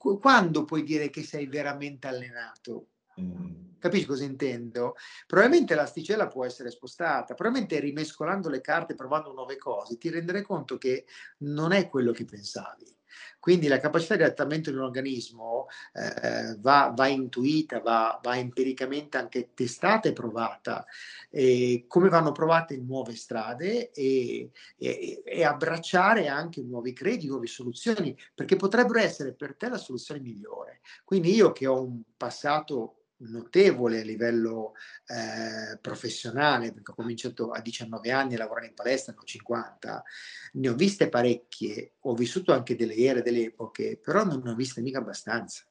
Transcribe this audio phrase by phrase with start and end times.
[0.00, 2.86] quando puoi dire che sei veramente allenato?
[3.20, 3.78] Mm.
[3.78, 4.94] Capisci cosa intendo?
[5.26, 10.78] Probabilmente l'asticella può essere spostata, probabilmente rimescolando le carte, provando nuove cose, ti renderai conto
[10.78, 11.06] che
[11.38, 12.94] non è quello che pensavi.
[13.38, 19.16] Quindi la capacità di adattamento di un organismo eh, va, va, intuita, va, va, empiricamente
[19.16, 20.84] anche testata e provata,
[21.30, 28.16] e come vanno provate nuove strade e, e, e abbracciare anche nuovi credi, nuove soluzioni,
[28.34, 30.80] perché potrebbero essere per te la soluzione migliore.
[31.04, 34.72] Quindi io che ho un passato notevole a livello
[35.06, 40.04] eh, professionale, perché ho cominciato a 19 anni a lavorare in palestra, ne ho 50,
[40.52, 44.54] ne ho viste parecchie, ho vissuto anche delle ere, delle epoche, però non ne ho
[44.54, 45.64] viste mica abbastanza.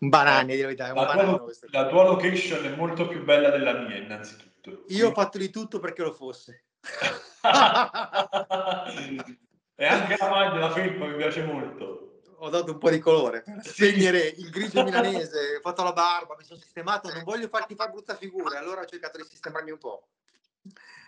[0.00, 0.94] Un banane, di verità.
[0.94, 4.84] La, tua, la tua location è molto più bella della mia, innanzitutto.
[4.88, 6.66] Io ho fatto di tutto perché lo fosse.
[9.80, 12.22] E anche la maglia, la felpa mi piace molto.
[12.38, 16.34] Ho dato un po' di colore per spegnere il grigio milanese, ho fatto la barba,
[16.36, 19.78] mi sono sistemato, non voglio farti fare brutta figura, allora ho cercato di sistemarmi un
[19.78, 20.08] po'.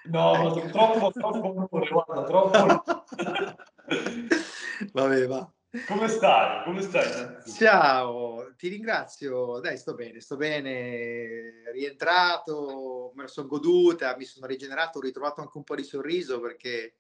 [0.05, 1.69] No, ma sono troppo, troppo
[2.05, 2.95] guarda, troppo.
[4.93, 5.53] Vabbè, va.
[5.89, 6.63] Come stai?
[6.63, 7.43] Come stai?
[7.53, 9.59] Ciao, ti ringrazio.
[9.59, 11.71] Dai, sto bene, sto bene.
[11.73, 16.39] Rientrato, me la sono goduta, mi sono rigenerato, ho ritrovato anche un po' di sorriso
[16.39, 17.00] perché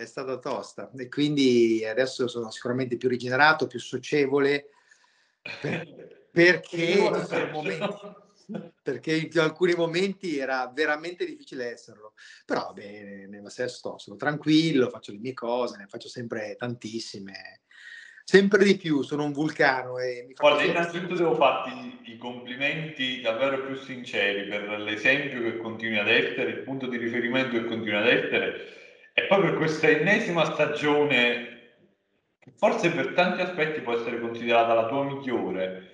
[0.00, 4.70] è stata tosta e quindi adesso sono sicuramente più rigenerato, più socievole
[5.60, 5.86] per,
[6.32, 7.10] perché,
[7.52, 7.98] momenti,
[8.82, 12.14] perché in alcuni momenti era veramente difficile esserlo.
[12.46, 17.62] Però bene, nel senso sono tranquillo, faccio le mie cose, ne faccio sempre tantissime.
[18.24, 23.66] Sempre di più, sono un vulcano e mi Guarda, innanzitutto devo farti i complimenti davvero
[23.66, 28.06] più sinceri per l'esempio che continui ad essere, il punto di riferimento che continui ad
[28.06, 28.79] essere
[29.20, 31.58] e poi per questa ennesima stagione,
[32.38, 35.90] che forse per tanti aspetti può essere considerata la tua migliore,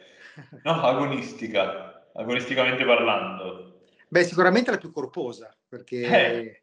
[0.63, 0.83] no?
[0.83, 3.81] agonistica, agonisticamente parlando.
[4.09, 6.63] Beh, sicuramente la più corposa, perché eh.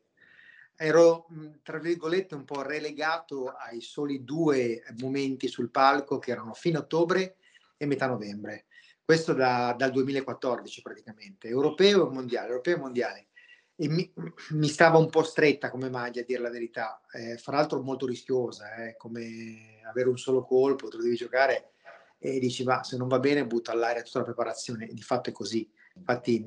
[0.77, 1.27] ero,
[1.61, 7.35] tra virgolette, un po' relegato ai soli due momenti sul palco che erano fine ottobre
[7.75, 8.65] e metà novembre.
[9.03, 13.27] Questo da, dal 2014 praticamente, europeo e mondiale, europeo e mondiale
[13.75, 14.11] e mi,
[14.51, 17.01] mi, stava un po' stretta come maglia, a dire la verità.
[17.11, 21.71] Eh, fra l'altro molto rischiosa, eh, come avere un solo colpo, te lo devi giocare
[22.19, 24.87] e dici va, se non va bene butta all'aria tutta la preparazione.
[24.87, 25.69] Di fatto è così.
[25.95, 26.45] Infatti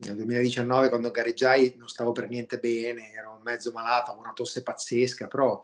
[0.00, 4.62] nel 2019 quando gareggiai non stavo per niente bene, ero mezzo malato, avevo una tosse
[4.62, 5.62] pazzesca, però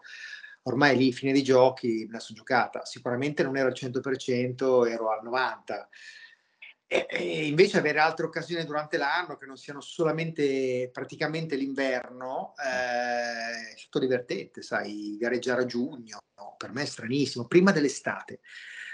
[0.62, 2.84] ormai lì, fine dei giochi, me la sono giocata.
[2.84, 5.88] Sicuramente non ero al 100%, ero al 90%.
[6.87, 13.72] E, e invece avere altre occasioni durante l'anno che non siano solamente praticamente l'inverno eh,
[13.72, 18.41] è tutto divertente, sai, gareggiare a giugno, no, per me è stranissimo, prima dell'estate,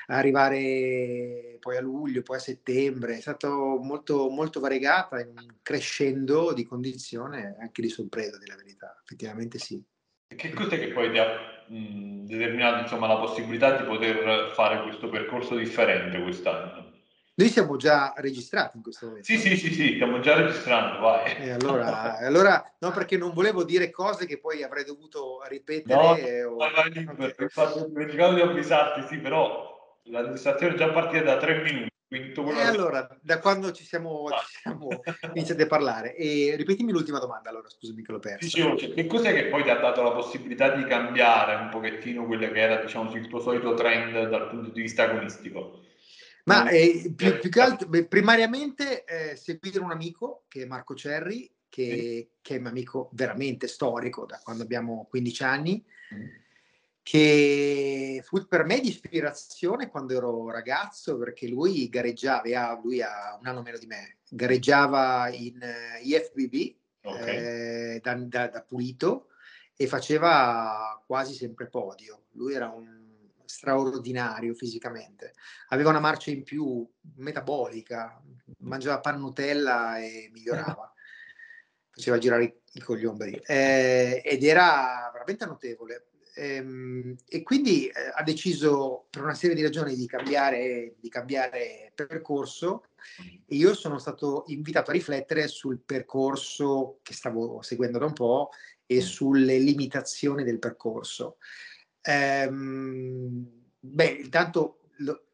[0.06, 5.24] arrivare poi a luglio, poi a settembre, è stato molto, molto variegata,
[5.60, 9.82] crescendo di condizione anche di sorpresa, della verità, effettivamente sì.
[10.34, 15.08] Che cos'è che poi ti ha mh, determinato insomma, la possibilità di poter fare questo
[15.08, 16.89] percorso differente quest'anno?
[17.40, 19.24] Noi siamo già registrati in questo momento.
[19.24, 21.36] Sì, sì, sì, sì, stiamo già registrando, vai.
[21.38, 26.42] E allora, allora, no, perché non volevo dire cose che poi avrei dovuto ripetere.
[26.42, 26.56] No, o...
[26.56, 27.34] vai, vai, okay.
[27.38, 31.88] infatti dimenticato di avvisarti, sì, però la registrazione è già partita da tre minuti.
[32.10, 34.38] E allora, da quando ci siamo, ah.
[34.40, 34.88] ci siamo
[35.32, 36.14] iniziati a parlare?
[36.16, 38.38] E ripetimi l'ultima domanda, allora, scusami che l'ho persa.
[38.40, 42.26] Dicevo, cioè, che cos'è che poi ti ha dato la possibilità di cambiare un pochettino
[42.26, 45.88] quello che era, diciamo, il tuo solito trend dal punto di vista agonistico?
[46.44, 50.94] Ma eh, più, più, che altro, beh, primariamente eh, seguire un amico che è Marco
[50.94, 55.84] Cerri, che, che, è un amico veramente storico da quando abbiamo 15 anni,
[56.14, 56.26] mm.
[57.02, 63.46] che fu per me di ispirazione quando ero ragazzo, perché lui gareggiava, lui ha un
[63.46, 67.36] anno meno di me, gareggiava in uh, IFBB okay.
[67.36, 69.28] eh, da, da, da pulito
[69.76, 72.24] e faceva quasi sempre podio.
[72.32, 72.99] Lui era un
[73.50, 75.34] straordinario fisicamente.
[75.68, 78.22] Aveva una marcia in più metabolica,
[78.58, 80.92] mangiava pan Nutella e migliorava.
[81.91, 86.06] Faceva girare i cogliombri eh, ed era veramente notevole.
[86.36, 91.91] Ehm, e quindi eh, ha deciso per una serie di ragioni di cambiare, di cambiare
[91.92, 92.84] percorso
[93.44, 98.50] e io sono stato invitato a riflettere sul percorso che stavo seguendo da un po'
[98.86, 101.36] e sulle limitazioni del percorso.
[102.02, 105.26] Ehm, beh, intanto lo,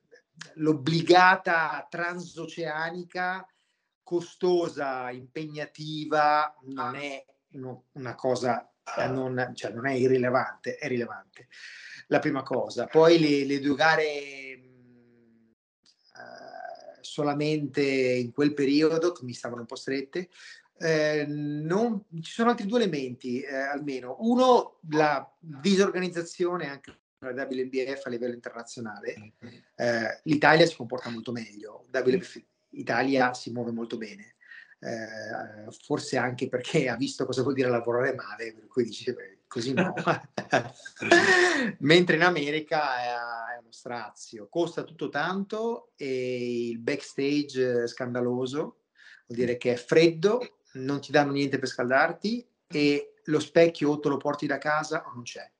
[0.54, 3.46] l'obbligata transoceanica
[4.02, 7.24] costosa, impegnativa, non è
[7.92, 8.70] una cosa
[9.08, 11.48] non, cioè non è irrilevante, è rilevante.
[12.08, 12.86] La prima cosa.
[12.86, 14.60] Poi le, le due gare
[16.14, 20.28] uh, solamente in quel periodo, che mi stavano un po' strette,
[20.78, 24.16] eh, non, ci sono altri due elementi eh, almeno.
[24.20, 29.32] Uno, la disorganizzazione anche della WNBF a livello internazionale.
[29.74, 34.34] Eh, L'Italia si comporta molto meglio, WNBF Italia si muove molto bene.
[34.78, 39.38] Eh, forse anche perché ha visto cosa vuol dire lavorare male, per cui dice beh,
[39.46, 39.94] così no.
[41.80, 48.82] Mentre in America è, è, uno strazio, costa tutto tanto e il backstage è scandaloso,
[49.26, 54.00] vuol dire che è freddo, non ti danno niente per scaldarti e lo specchio o
[54.00, 55.50] te lo porti da casa o non c'è.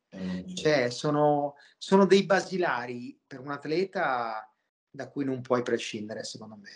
[0.55, 4.51] Cioè, sono, sono dei basilari per un atleta
[4.91, 6.71] da cui non puoi prescindere, secondo me.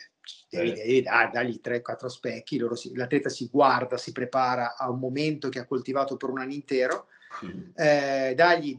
[0.48, 5.48] Devi, devi dar, dargli 3-4 specchi, si, l'atleta si guarda, si prepara a un momento
[5.48, 7.06] che ha coltivato per un anno intero,
[7.74, 8.78] eh, dagli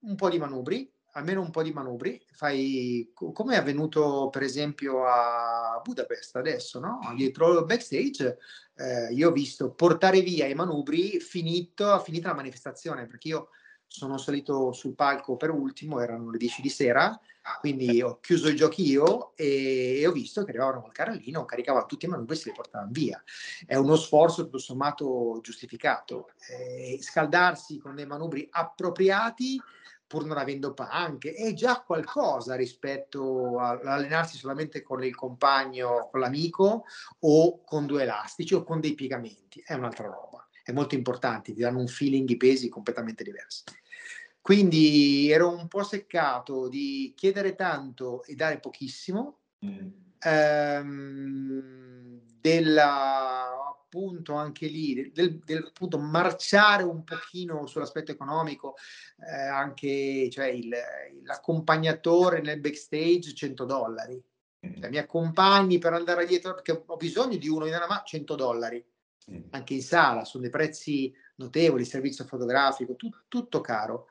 [0.00, 5.06] un po' di manubri, almeno un po' di manubri, fai come è avvenuto per esempio
[5.06, 7.00] a Budapest adesso, no?
[7.16, 8.38] dietro il backstage,
[8.76, 13.48] eh, io ho visto portare via i manubri finito, finita la manifestazione, perché io
[13.90, 17.18] sono salito sul palco per ultimo, erano le 10 di sera,
[17.60, 22.04] quindi ho chiuso i giochi io e, ho visto che arrivavano col carrellino, caricavano tutti
[22.04, 23.22] i manubri e se li portavano via.
[23.66, 26.28] È uno sforzo tutto sommato giustificato.
[26.50, 29.60] Eh, scaldarsi con dei manubri appropriati
[30.08, 36.84] pur non avendo panche, è già qualcosa rispetto all'allenarsi solamente con il compagno, con l'amico
[37.20, 41.60] o con due elastici o con dei piegamenti, è un'altra roba è molto importante, ti
[41.60, 43.64] danno un feeling, i pesi completamente diversi.
[44.38, 49.88] Quindi ero un po' seccato di chiedere tanto e dare pochissimo, mm.
[50.18, 53.48] ehm, della
[53.88, 58.74] appunto anche lì, del, del appunto marciare un pochino sull'aspetto economico,
[59.26, 60.68] eh, anche cioè il,
[61.24, 64.22] l'accompagnatore nel backstage 100 dollari.
[64.66, 64.80] Mm.
[64.80, 68.34] Cioè, mi accompagni per andare dietro perché ho bisogno di uno in una mano 100
[68.34, 68.84] dollari
[69.50, 74.06] anche in sala, sono dei prezzi notevoli, servizio fotografico, tu, tutto caro.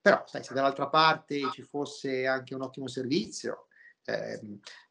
[0.00, 3.66] Però, sai, se dall'altra parte ci fosse anche un ottimo servizio...
[4.04, 4.40] Eh,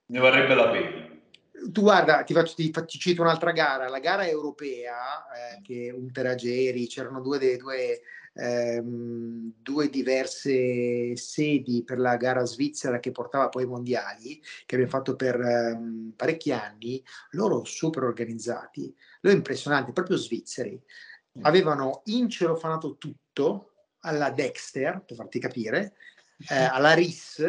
[0.08, 1.24] ne varrebbe la pena.
[1.72, 6.12] Tu guarda, ti, faccio, ti, ti cito un'altra gara, la gara europea, eh, che un
[6.12, 8.02] Terageri, c'erano due, due,
[8.34, 14.92] ehm, due diverse sedi per la gara svizzera che portava poi ai mondiali, che abbiamo
[14.92, 20.80] fatto per ehm, parecchi anni, loro super organizzati, loro impressionanti, proprio svizzeri,
[21.40, 21.46] mm.
[21.46, 25.96] avevano incelofanato tutto alla Dexter, per farti capire,
[26.50, 27.44] eh, alla RIS,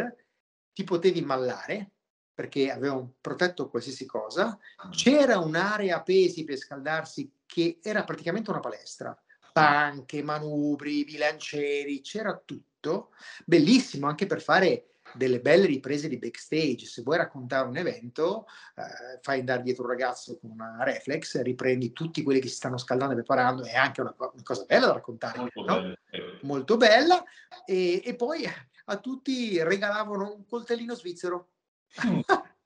[0.72, 1.90] ti potevi mallare
[2.36, 4.90] perché avevano protetto qualsiasi cosa, mm.
[4.90, 9.18] c'era un'area pesi per scaldarsi che era praticamente una palestra,
[9.54, 13.12] panche, manubri, bilancieri, c'era tutto,
[13.46, 16.84] bellissimo anche per fare delle belle riprese di backstage.
[16.84, 21.94] Se vuoi raccontare un evento, eh, fai andare dietro un ragazzo con una reflex, riprendi
[21.94, 24.92] tutti quelli che si stanno scaldando e preparando, è anche una, una cosa bella da
[24.92, 25.80] raccontare, molto, no?
[26.10, 26.38] bella.
[26.42, 27.24] molto bella.
[27.64, 28.46] E, e, poi
[28.88, 31.48] a tutti regalavano un coltellino svizzero.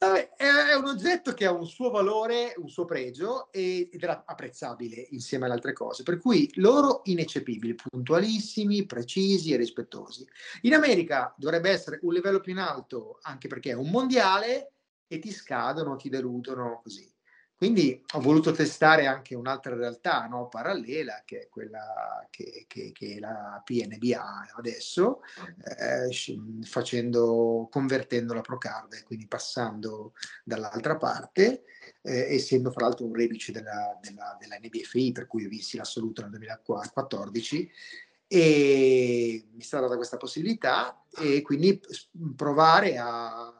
[0.00, 5.44] È un oggetto che ha un suo valore, un suo pregio ed era apprezzabile insieme
[5.44, 6.04] alle altre cose.
[6.04, 10.26] Per cui loro ineccepibili, puntualissimi, precisi e rispettosi.
[10.62, 14.72] In America dovrebbe essere un livello più in alto, anche perché è un mondiale
[15.06, 17.12] e ti scadono, ti deludono così.
[17.60, 23.18] Quindi ho voluto testare anche un'altra realtà no, parallela, che è quella che, che, che
[23.20, 25.20] la PNBA adesso,
[25.78, 26.10] eh,
[26.62, 31.64] facendo, convertendo la Procard, quindi passando dall'altra parte,
[32.00, 36.22] eh, essendo fra l'altro un reduce della, della, della NBFI, per cui ho visto l'assoluto
[36.22, 37.70] nel 2014,
[38.26, 41.78] e mi è stata data questa possibilità e quindi
[42.34, 43.59] provare a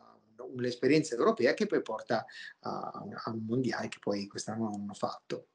[0.57, 2.25] l'esperienza europea che poi porta
[2.61, 2.91] a,
[3.25, 5.49] a, un mondiale che poi quest'anno non hanno fatto.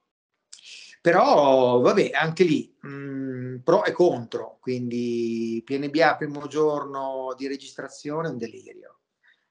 [1.02, 8.30] Però, vabbè, anche lì, mh, mm, pro e contro, quindi PNBA primo giorno di registrazione
[8.30, 9.00] un delirio.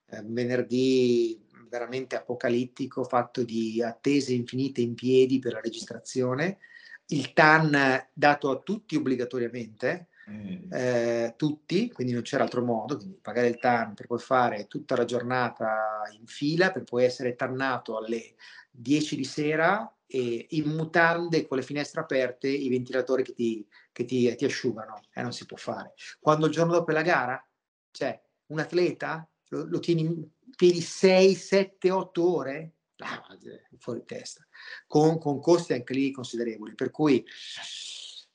[0.06, 6.58] Eh, venerdì veramente apocalittico, fatto di attese infinite in piedi per la registrazione,
[7.06, 10.72] il TAN dato a tutti obbligatoriamente, Mm.
[10.72, 14.96] eh, tutti, quindi non c'era altro modo, quindi pagare il TAN per poi fare tutta
[14.96, 18.34] la giornata in fila, per poi essere tannato alle
[18.70, 24.04] 10 di sera e in mutande con le finestre aperte i ventilatori che ti, che
[24.04, 25.94] ti, ti asciugano, eh, non si può fare.
[26.20, 27.46] Quando il giorno dopo la gara,
[27.90, 30.26] cioè un atleta lo, lo tieni in
[30.56, 33.26] piedi 6, 7, 8 ore, ah,
[33.78, 34.46] fuori testa,
[34.86, 37.24] con, con costi anche lì considerevoli, per cui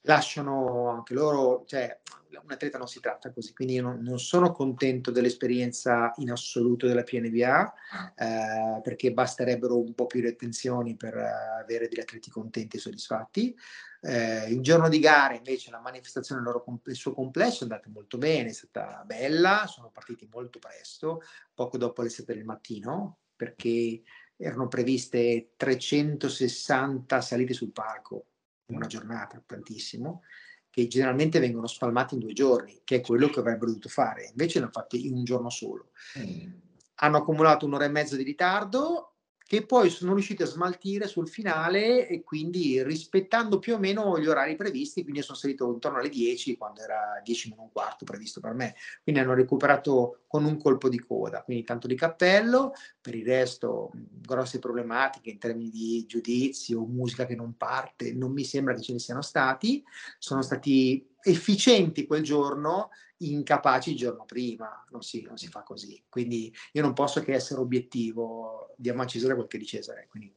[0.01, 1.99] lasciano anche loro, cioè
[2.43, 6.85] un atleta non si tratta così, quindi io non, non sono contento dell'esperienza in assoluto
[6.85, 7.73] della PNVA
[8.15, 12.79] eh, perché basterebbero un po' più di attenzioni per uh, avere degli atleti contenti e
[12.79, 13.55] soddisfatti.
[14.01, 18.17] Eh, il giorno di gara invece la manifestazione loro, nel suo complesso è andata molto
[18.17, 21.21] bene, è stata bella, sono partiti molto presto,
[21.53, 24.01] poco dopo le 7 del mattino, perché
[24.37, 28.25] erano previste 360 salite sul palco
[28.69, 30.23] una giornata, tantissimo,
[30.69, 34.27] che generalmente vengono spalmati in due giorni, che è quello che avrebbero dovuto fare.
[34.29, 35.91] Invece l'hanno fatto in un giorno solo.
[36.17, 36.51] Mm.
[36.95, 39.08] Hanno accumulato un'ora e mezza di ritardo
[39.49, 44.27] che poi sono riusciti a smaltire sul finale e quindi rispettando più o meno gli
[44.27, 48.41] orari previsti, quindi sono salito intorno alle 10 quando era 10 meno un quarto previsto
[48.41, 53.15] per me, quindi hanno recuperato con un colpo di coda, quindi tanto di cappello, per
[53.15, 53.89] il resto
[54.21, 58.93] grosse problematiche in termini di giudizio, musica che non parte, non mi sembra che ce
[58.93, 59.83] ne siano stati,
[60.19, 66.03] sono stati efficienti quel giorno, incapaci il giorno prima, non si, non si fa così.
[66.09, 70.07] Quindi io non posso che essere obiettivo, diamo a Cesare quel che di Cesare.
[70.09, 70.35] Quindi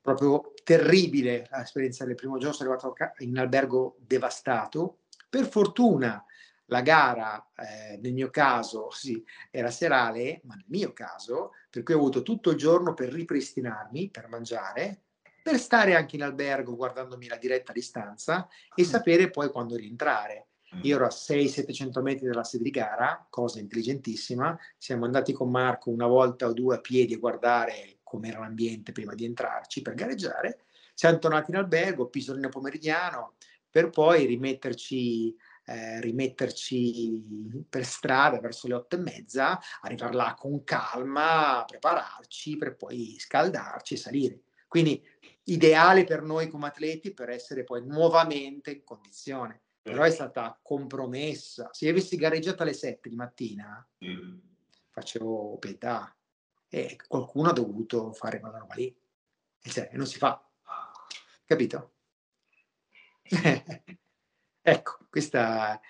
[0.00, 5.00] proprio terribile l'esperienza del primo giorno, sono arrivato in albergo devastato.
[5.28, 6.24] Per fortuna
[6.66, 11.94] la gara, eh, nel mio caso, sì, era serale, ma nel mio caso, per cui
[11.94, 15.02] ho avuto tutto il giorno per ripristinarmi, per mangiare,
[15.42, 18.86] per stare anche in albergo guardandomi la diretta a distanza e mm.
[18.86, 20.47] sapere poi quando rientrare.
[20.76, 20.80] Mm.
[20.82, 24.58] Io ero a 600-700 metri dalla sede di gara, cosa intelligentissima.
[24.76, 29.14] Siamo andati con Marco una volta o due a piedi a guardare com'era l'ambiente prima
[29.14, 30.60] di entrarci per gareggiare.
[30.94, 33.34] Siamo tornati in albergo, pisolino pomeridiano,
[33.70, 40.64] per poi rimetterci, eh, rimetterci per strada verso le otto e mezza, arrivare là con
[40.64, 44.40] calma, prepararci per poi scaldarci e salire.
[44.66, 45.02] Quindi
[45.44, 49.62] ideale per noi come atleti per essere poi nuovamente in condizione.
[49.90, 51.68] Però è stata compromessa.
[51.72, 54.38] Se io avessi gareggiato alle 7 di mattina, mm.
[54.90, 56.14] facevo pietà.
[56.68, 58.94] E qualcuno ha dovuto fare quella roba lì.
[59.60, 60.42] E cioè, non si fa.
[61.44, 61.92] Capito?
[64.60, 65.80] ecco, questa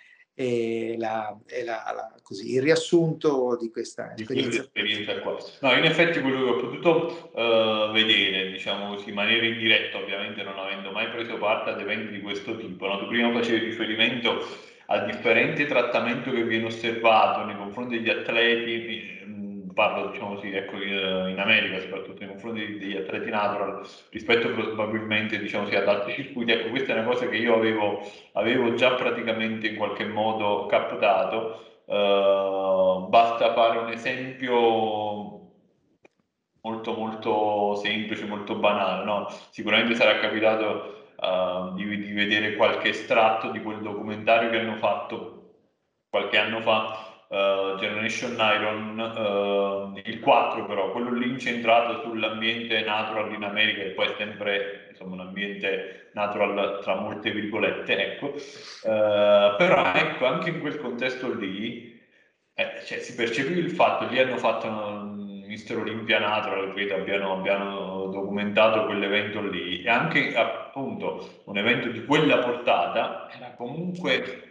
[0.40, 4.60] e la, e la, la, così, il riassunto di questa di esperienza.
[4.60, 5.36] esperienza qua.
[5.62, 10.44] No, in effetti quello che ho potuto uh, vedere, diciamo così, in maniera indiretta, ovviamente
[10.44, 13.00] non avendo mai preso parte ad eventi di questo tipo, no?
[13.00, 14.46] tu prima facevi riferimento
[14.86, 19.18] al differente trattamento che viene osservato nei confronti degli atleti
[19.78, 25.62] parlo diciamo così, ecco, in America, soprattutto nei confronti degli atleti natural, rispetto probabilmente diciamo
[25.62, 28.00] così, ad altri circuiti, ecco questa è una cosa che io avevo,
[28.32, 31.62] avevo già praticamente in qualche modo captato.
[31.84, 35.38] Uh, basta fare un esempio
[36.60, 39.28] molto molto semplice, molto banale, no?
[39.50, 45.34] Sicuramente sarà capitato uh, di, di vedere qualche estratto di quel documentario che hanno fatto
[46.10, 53.32] qualche anno fa uh, Generation Iron, uh, il 4 però, quello lì incentrato sull'ambiente natural
[53.32, 58.26] in America, che poi è sempre insomma, un ambiente natural tra molte virgolette, ecco.
[58.26, 61.96] Uh, però ecco, anche in quel contesto lì
[62.54, 67.32] eh, cioè, si percepiva il fatto, lì hanno fatto un Mister Olympia Natural, credo abbiano,
[67.32, 74.47] abbiano documentato quell'evento lì e anche appunto un evento di quella portata era comunque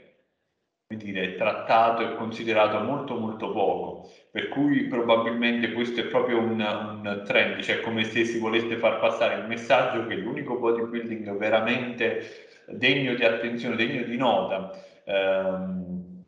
[0.96, 7.24] dire, trattato e considerato molto molto poco, per cui probabilmente questo è proprio un, un,
[7.26, 13.16] trend, cioè come se si volesse far passare il messaggio che l'unico bodybuilding veramente degno
[13.16, 14.72] di attenzione, degno di nota,
[15.04, 16.24] ehm,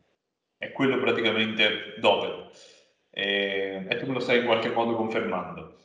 [0.58, 2.50] è quello praticamente doppio.
[3.12, 5.78] E, e tu me lo stai in qualche modo confermando.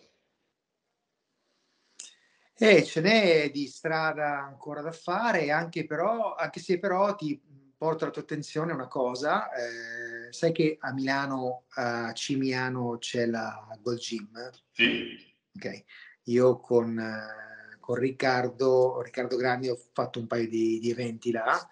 [2.58, 7.38] Eh, ce n'è di strada ancora da fare, anche, però, anche se però ti
[7.77, 13.67] porto alla tua attenzione una cosa, eh, sai che a Milano, a Cimiano c'è la
[13.82, 14.50] Gold Gym?
[14.72, 15.34] Sì.
[15.55, 15.84] Ok,
[16.24, 21.70] io con, eh, con Riccardo, Riccardo Grandi ho fatto un paio di, di eventi là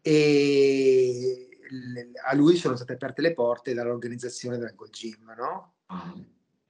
[0.00, 1.48] e
[2.26, 5.74] a lui sono state aperte le porte dall'organizzazione della Gold Gym, no?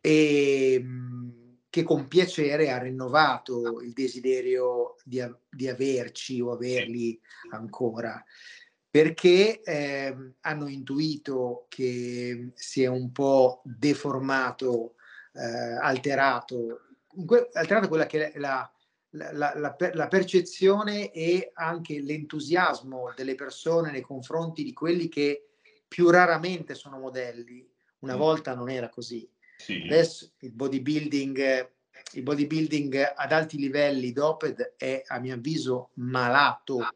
[0.00, 1.43] E mm,
[1.74, 8.24] che con piacere ha rinnovato il desiderio di, di averci o averli ancora
[8.88, 14.94] perché eh, hanno intuito che si è un po' deformato,
[15.32, 16.82] eh, alterato,
[17.54, 18.72] alterato quella che è la,
[19.10, 25.54] la, la, la, percezione e anche l'entusiasmo delle persone nei confronti di quelli che
[25.88, 27.68] più raramente sono modelli.
[27.98, 28.18] Una mm.
[28.18, 29.28] volta non era così.
[29.64, 29.80] Sì.
[29.82, 31.70] Adesso il bodybuilding,
[32.12, 36.86] il bodybuilding ad alti livelli doped è a mio avviso malato,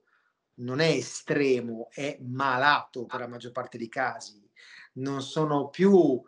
[0.57, 4.47] non è estremo, è malato per la maggior parte dei casi.
[4.95, 6.23] Non sono più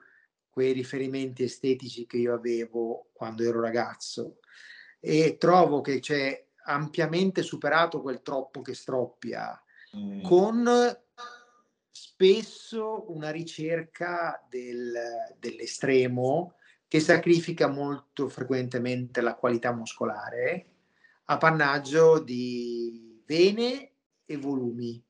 [0.49, 4.39] quei riferimenti estetici che io avevo quando ero ragazzo
[4.99, 9.63] e trovo che c'è ampiamente superato quel troppo che stroppia
[9.95, 10.23] mm.
[10.23, 10.65] con
[12.21, 14.93] spesso una ricerca del,
[15.39, 20.67] dell'estremo che sacrifica molto frequentemente la qualità muscolare
[21.25, 23.93] a pannaggio di vene
[24.27, 25.03] e volumi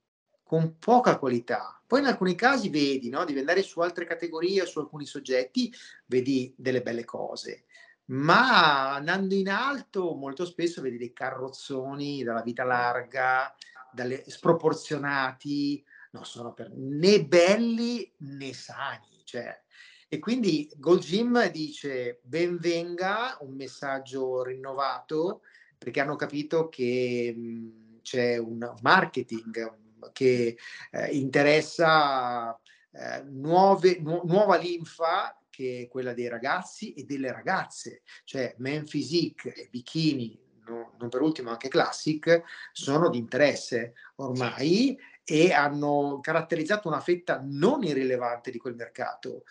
[0.44, 1.82] con poca qualità.
[1.84, 5.74] Poi in alcuni casi vedi, no, devi andare su altre categorie, su alcuni soggetti,
[6.06, 7.64] vedi delle belle cose.
[8.06, 13.52] Ma andando in alto, molto spesso vedi dei carrozzoni dalla vita larga,
[13.92, 19.22] dalle, sproporzionati, non sono per, né belli né sani.
[19.24, 19.62] Cioè.
[20.08, 25.42] E quindi Gold Gym dice ben venga un messaggio rinnovato
[25.78, 29.78] perché hanno capito che mh, c'è un marketing
[30.12, 30.56] che
[30.90, 32.58] eh, interessa
[32.92, 38.84] eh, nuove, nu- nuova linfa che è quella dei ragazzi e delle ragazze, cioè Men
[38.84, 44.98] Physique e Bikini, no, non per ultimo anche Classic, sono di interesse ormai
[45.30, 49.44] e hanno caratterizzato una fetta non irrilevante di quel mercato.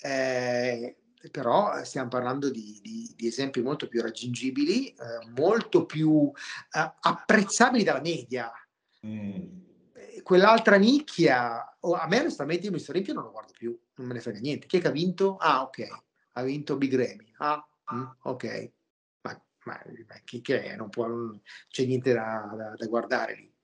[0.00, 0.96] Eh,
[1.30, 6.32] però stiamo parlando di, di, di, esempi molto più raggiungibili, eh, molto più
[6.72, 8.50] eh, apprezzabili dalla media.
[9.06, 9.64] Mm.
[10.22, 14.14] Quell'altra nicchia, oh, a me onestamente io Mister Olimpia non lo guardo più, non me
[14.14, 14.66] ne frega niente.
[14.66, 15.36] Chi è che ha vinto?
[15.36, 15.86] Ah, ok,
[16.32, 17.34] ha vinto Big Remy.
[17.38, 17.62] Ah,
[17.94, 18.70] mm, ok.
[19.20, 20.76] Ma, ma, ma, chi che è?
[20.76, 21.38] Non, può, non
[21.68, 23.54] c'è niente da, da, da guardare lì.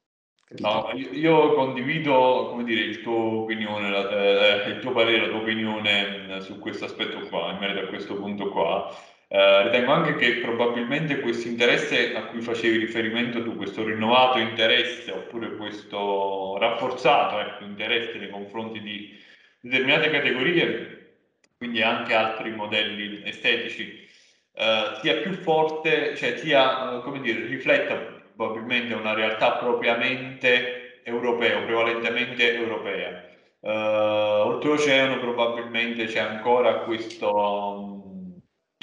[0.58, 6.18] No, io condivido come dire, il tuo opinione, eh, il tuo parere, la tua opinione
[6.18, 8.94] mm, su questo aspetto qua, in merito a questo punto qua.
[9.28, 15.10] Eh, ritengo anche che probabilmente questo interesse a cui facevi riferimento tu, questo rinnovato interesse
[15.10, 19.18] oppure questo rafforzato ecco, interesse nei confronti di
[19.60, 21.14] determinate categorie,
[21.56, 24.06] quindi anche altri modelli estetici,
[24.54, 28.11] eh, sia più forte, cioè sia, eh, come dire, rifletta
[28.42, 33.30] probabilmente una realtà propriamente europea, prevalentemente europea.
[33.60, 38.40] Uh, oltreoceano probabilmente c'è ancora questo, um,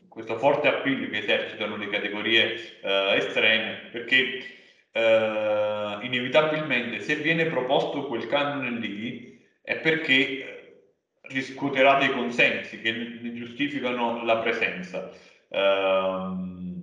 [0.07, 4.39] questo forte appiglio che esercitano le categorie uh, estreme perché
[4.93, 10.85] uh, inevitabilmente se viene proposto quel canone lì è perché
[11.23, 15.11] riscuoterà dei consensi che ne giustificano la presenza.
[15.49, 16.79] Ehm,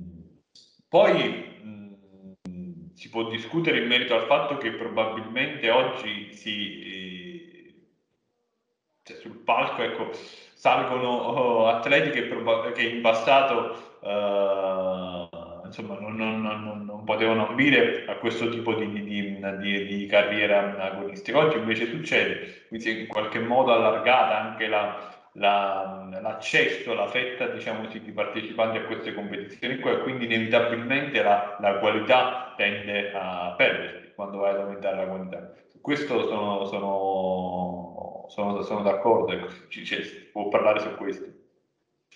[0.89, 1.56] poi
[2.97, 7.75] si può discutere in merito al fatto che probabilmente oggi si, eh,
[9.03, 12.27] cioè sul palco ecco, salgono oh, atleti che,
[12.73, 15.29] che, in passato eh,
[15.67, 20.77] insomma, non, non, non, non, potevano ambire a questo tipo di, di, di, di, carriera
[20.79, 21.39] agonistica.
[21.39, 27.87] Oggi invece succede, quindi in qualche modo allargata anche la, la, l'accesso, la fetta diciamo,
[27.87, 34.39] di partecipanti a queste competizioni qua quindi inevitabilmente la, la qualità tende a perdersi quando
[34.39, 35.53] vai ad aumentare la qualità.
[35.71, 41.27] Su questo sono, sono, sono, sono d'accordo, ci, cioè, si può parlare su questo.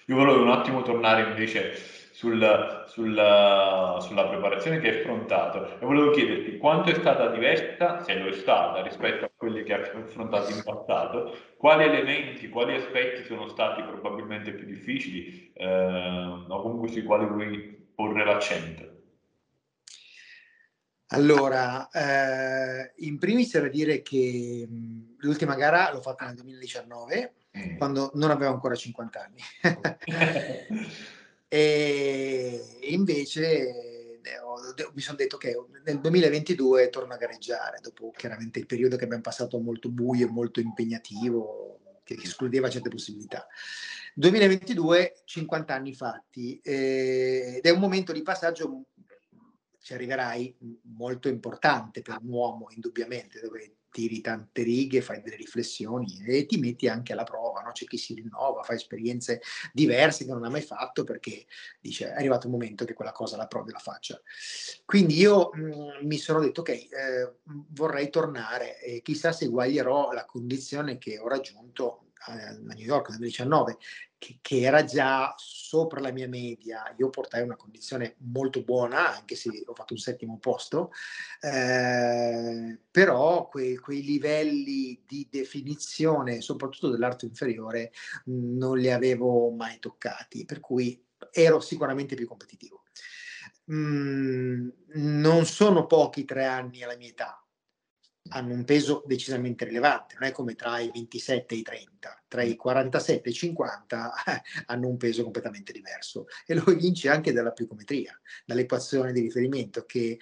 [0.06, 1.74] Io volevo un attimo tornare invece
[2.20, 8.14] sul, sul, sulla preparazione che hai affrontato e volevo chiederti quanto è stata diversa, se
[8.18, 13.24] lo è stata, rispetto a quelle che hai affrontato in passato, quali elementi, quali aspetti
[13.24, 18.88] sono stati probabilmente più difficili eh, o comunque sui quali vuoi porre l'accento.
[21.12, 27.76] Allora, eh, in primis da dire che mh, l'ultima gara l'ho fatta nel 2019, mm.
[27.78, 29.40] quando non avevo ancora 50 anni.
[31.52, 38.66] E invece eh, mi sono detto che nel 2022 torno a gareggiare, dopo chiaramente il
[38.66, 43.48] periodo che abbiamo passato molto buio e molto impegnativo, che escludeva certe possibilità.
[44.14, 48.84] 2022, 50 anni fatti, eh, ed è un momento di passaggio,
[49.80, 50.56] ci arriverai,
[50.94, 56.58] molto importante per un uomo, indubbiamente, dove tiri tante righe, fai delle riflessioni e ti
[56.58, 57.72] metti anche alla prova, no?
[57.72, 61.46] c'è chi si rinnova, fa esperienze diverse che non ha mai fatto perché
[61.80, 64.20] dice è arrivato il momento che quella cosa la provi e la faccia.
[64.84, 66.88] Quindi io mh, mm, mi sono detto ok, eh,
[67.70, 73.18] vorrei tornare e chissà se eguaglierò la condizione che ho raggiunto a New York nel
[73.18, 73.78] 2019
[74.20, 76.94] che, che, era già sopra la mia media.
[76.98, 80.92] Io portai una condizione molto buona, anche se ho fatto un settimo posto,
[81.40, 87.92] eh, però que, quei livelli di definizione, soprattutto dell'arte inferiore,
[88.26, 91.02] non li avevo mai toccati, per cui
[91.32, 92.84] ero sicuramente più competitivo.
[93.72, 97.42] Mm, non sono pochi tre anni alla mia età,
[98.32, 102.44] hanno un peso decisamente rilevante, non è come tra i 27 e i 30, tra
[102.44, 104.12] i 47 e i 50
[104.66, 108.16] hanno un peso completamente diverso e lo evince anche dalla plicometria,
[108.46, 110.16] dall'equazione di riferimento che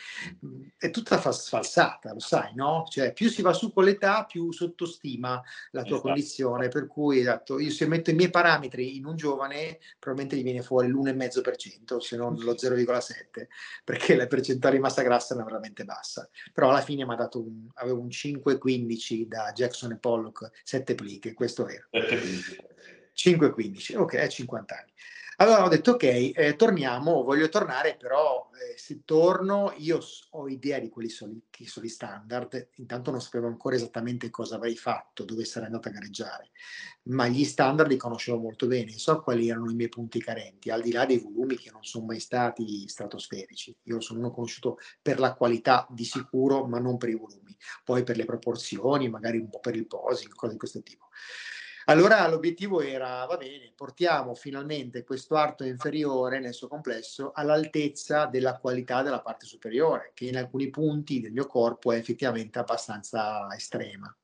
[0.79, 2.87] è tutta falsata, lo sai, no?
[2.89, 5.35] Cioè più si va su con l'età, più sottostima
[5.73, 6.01] la tua esatto.
[6.01, 10.45] condizione, per cui esatto, io se metto i miei parametri in un giovane probabilmente gli
[10.45, 13.47] viene fuori l'1,5%, se non lo 0,7%,
[13.85, 17.43] perché la percentuale di massa grassa è veramente bassa, però alla fine mi ha dato
[17.43, 21.87] un, avevo un 5,15 da Jackson e Pollock, 7 pliche, questo era.
[22.07, 24.93] 5,15, ok, 50 anni.
[25.41, 30.81] Allora ho detto ok, eh, torniamo, voglio tornare, però eh, se torno io ho idea
[30.81, 31.33] di quelli sono,
[31.65, 35.93] sono i standard, intanto non sapevo ancora esattamente cosa avrei fatto, dove sarei andato a
[35.93, 36.51] gareggiare,
[37.03, 40.83] ma gli standard li conoscevo molto bene, so quali erano i miei punti carenti, al
[40.83, 43.77] di là dei volumi che non sono mai stati stratosferici.
[43.85, 48.03] Io sono uno conosciuto per la qualità di sicuro, ma non per i volumi, poi
[48.03, 51.11] per le proporzioni, magari un po' per il posing, cose di questo tipo.
[51.89, 58.59] Allora l'obiettivo era, va bene, portiamo finalmente questo arto inferiore nel suo complesso all'altezza della
[58.59, 64.15] qualità della parte superiore, che in alcuni punti del mio corpo è effettivamente abbastanza estrema.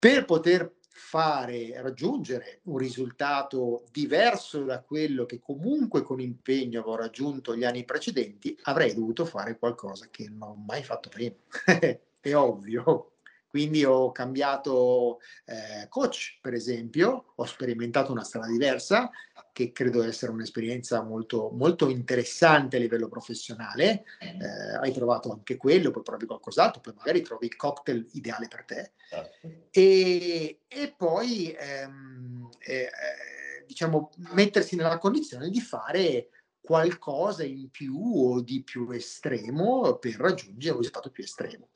[0.00, 7.54] Per poter fare, raggiungere un risultato diverso da quello che comunque con impegno avevo raggiunto
[7.54, 11.36] gli anni precedenti, avrei dovuto fare qualcosa che non ho mai fatto prima.
[12.20, 13.17] è ovvio.
[13.48, 19.10] Quindi ho cambiato eh, coach, per esempio, ho sperimentato una strada diversa,
[19.52, 24.04] che credo essere un'esperienza molto, molto interessante a livello professionale.
[24.20, 28.64] Eh, hai trovato anche quello, poi provi qualcos'altro, poi magari trovi il cocktail ideale per
[28.64, 28.92] te.
[29.08, 29.50] Certo.
[29.70, 32.90] E, e poi, ehm, eh,
[33.66, 36.28] diciamo, mettersi nella condizione di fare
[36.60, 41.70] qualcosa in più o di più estremo per raggiungere un risultato più estremo.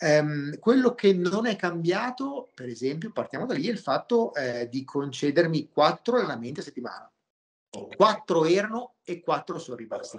[0.00, 4.68] Um, quello che non è cambiato, per esempio, partiamo da lì, è il fatto eh,
[4.68, 7.12] di concedermi quattro allenamenti a settimana.
[7.94, 10.18] Quattro erano e quattro sono rimasti.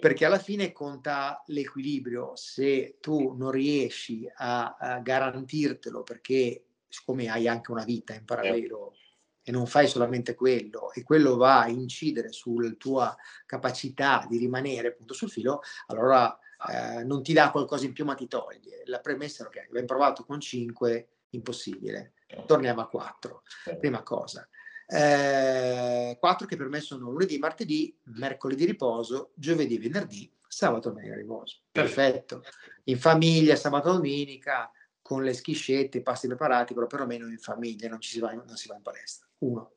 [0.00, 2.32] Perché alla fine conta l'equilibrio.
[2.34, 8.94] Se tu non riesci a, a garantirtelo, perché siccome hai anche una vita in parallelo
[9.42, 14.88] e non fai solamente quello, e quello va a incidere sulla tua capacità di rimanere
[14.88, 16.36] appunto sul filo, allora
[16.70, 18.82] eh, non ti dà qualcosa in più ma ti toglie.
[18.86, 22.14] La premessa è ok, abbiamo provato con 5, impossibile,
[22.46, 23.42] torniamo a 4.
[23.78, 24.48] Prima cosa.
[24.88, 31.58] Eh, 4 che per me sono lunedì, martedì, mercoledì riposo, giovedì, venerdì, sabato, domenica riposo.
[31.70, 32.42] Perfetto.
[32.84, 34.70] In famiglia, sabato, domenica,
[35.02, 38.56] con le schiscette, i pasti preparati, però perlomeno in famiglia, non, ci si va, non
[38.56, 39.26] si va in palestra.
[39.38, 39.72] Uno.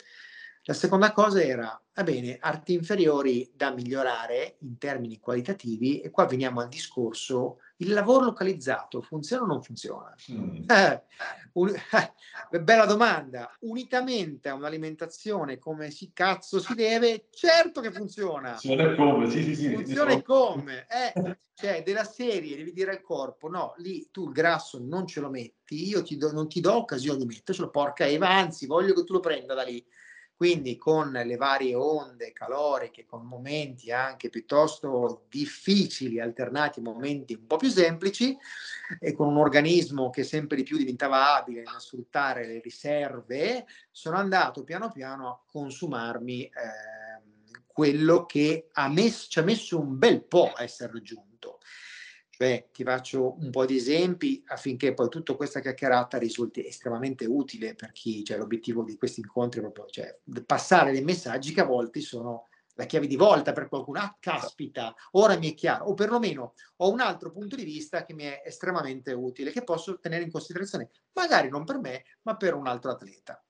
[0.70, 6.28] La seconda cosa era, va bene, arti inferiori da migliorare in termini qualitativi e qua
[6.28, 10.14] veniamo al discorso, il lavoro localizzato funziona o non funziona?
[10.32, 10.70] Mm.
[10.70, 11.04] Eh,
[11.54, 12.14] un, eh,
[12.62, 18.56] bella domanda, unitamente a un'alimentazione come si cazzo si deve, certo che funziona.
[18.56, 19.74] Funziona come, sì, sì, sì.
[19.74, 24.34] Funziona sì, come, eh, cioè della serie devi dire al corpo, no, lì tu il
[24.34, 28.06] grasso non ce lo metti, io ti do, non ti do occasione di mettercelo, porca
[28.06, 29.84] Eva, anzi voglio che tu lo prenda da lì
[30.40, 37.58] quindi con le varie onde caloriche, con momenti anche piuttosto difficili, alternati momenti un po'
[37.58, 38.38] più semplici,
[39.02, 44.16] e con un organismo che sempre di più diventava abile a sfruttare le riserve, sono
[44.16, 46.52] andato piano piano a consumarmi eh,
[47.68, 51.29] quello che ha messo, ci ha messo un bel po' a essere raggiunto.
[52.40, 57.76] Beh, ti faccio un po' di esempi affinché poi tutta questa chiacchierata risulti estremamente utile
[57.76, 61.66] per chi, cioè l'obiettivo di questi incontri è proprio cioè, passare dei messaggi che a
[61.66, 65.94] volte sono la chiave di volta per qualcuno, ah caspita, ora mi è chiaro, o
[65.94, 70.24] perlomeno ho un altro punto di vista che mi è estremamente utile, che posso tenere
[70.24, 73.44] in considerazione, magari non per me, ma per un altro atleta.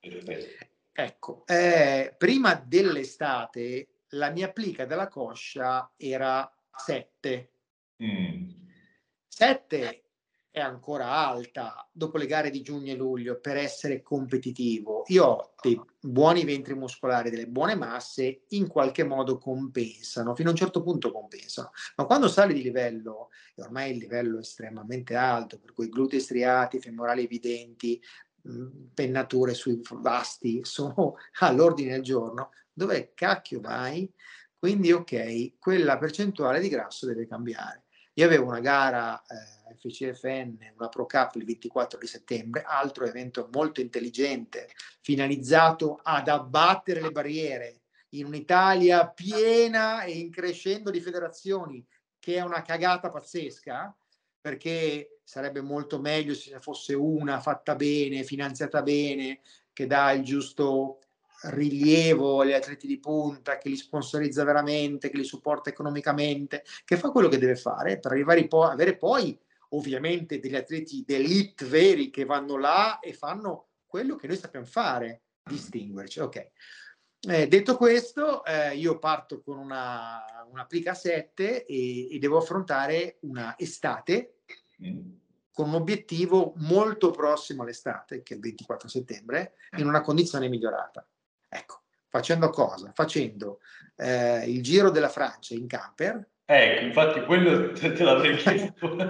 [0.92, 7.52] Ecco, eh, prima dell'estate la mia plica della coscia era 7.
[8.02, 8.29] Mm.
[9.40, 10.02] 7
[10.50, 15.04] è ancora alta dopo le gare di giugno e luglio per essere competitivo.
[15.06, 20.52] Io ho dei buoni ventri muscolari, delle buone masse, in qualche modo compensano, fino a
[20.52, 21.70] un certo punto compensano.
[21.96, 26.20] Ma quando sali di livello, e ormai il livello è estremamente alto, per cui glutei
[26.20, 27.98] striati, femorali evidenti,
[28.92, 34.12] pennature sui vasti sono all'ordine del giorno, dove cacchio vai?
[34.58, 37.84] Quindi ok, quella percentuale di grasso deve cambiare.
[38.14, 43.48] Io avevo una gara eh, FCFN, una Pro Cup il 24 di settembre, altro evento
[43.52, 44.68] molto intelligente,
[45.00, 51.84] finalizzato ad abbattere le barriere in un'Italia piena e in crescendo di federazioni,
[52.18, 53.96] che è una cagata pazzesca,
[54.40, 59.40] perché sarebbe molto meglio se ne fosse una fatta bene, finanziata bene,
[59.72, 60.98] che dà il giusto
[61.44, 67.10] rilievo agli atleti di punta, che li sponsorizza veramente, che li supporta economicamente, che fa
[67.10, 69.38] quello che deve fare per arrivare poi, avere poi
[69.70, 75.22] ovviamente degli atleti d'elite veri che vanno là e fanno quello che noi sappiamo fare,
[75.42, 76.20] distinguerci.
[76.20, 76.50] Ok.
[77.22, 83.18] Eh, detto questo, eh, io parto con una, una plica 7 e, e, devo affrontare
[83.20, 84.36] una estate
[85.52, 91.06] con un obiettivo molto prossimo all'estate, che è il 24 settembre, in una condizione migliorata.
[91.52, 92.92] Ecco, facendo cosa?
[92.94, 93.58] Facendo
[93.96, 96.28] eh, il giro della Francia in camper.
[96.44, 98.94] Ecco, infatti quello te, te l'avrei chiesto.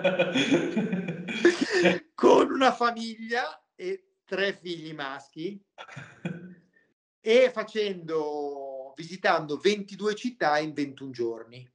[2.14, 5.62] con una famiglia e tre figli maschi
[7.20, 11.70] e facendo, visitando 22 città in 21 giorni.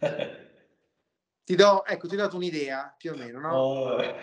[1.44, 3.52] Ti do, ecco, ti ho dato un'idea più o meno, no?
[3.52, 4.14] Oh.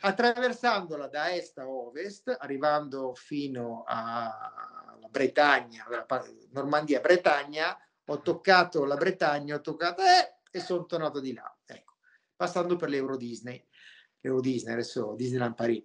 [0.00, 5.86] Attraversandola da est a ovest, arrivando fino alla Bretagna,
[6.50, 11.56] Normandia, Bretagna, ho toccato la Bretagna, ho toccato eh, e sono tornato di là.
[11.64, 11.94] Ecco,
[12.36, 13.64] passando per l'Euro Disney,
[14.20, 15.84] l'Euro Disney, adesso Disneyland Paris.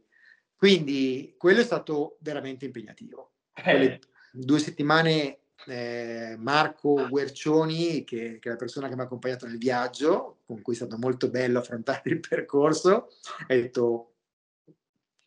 [0.56, 3.36] Quindi quello è stato veramente impegnativo.
[3.54, 4.00] Quelle
[4.32, 9.58] due settimane eh, Marco Guercioni, che, che, è la persona che mi ha accompagnato nel
[9.58, 13.10] viaggio, con cui è stato molto bello affrontare il percorso,
[13.48, 14.14] ha detto,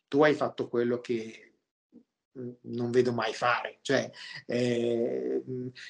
[0.07, 1.51] tu hai fatto quello che
[2.33, 4.09] non vedo mai fare, cioè
[4.45, 5.43] eh,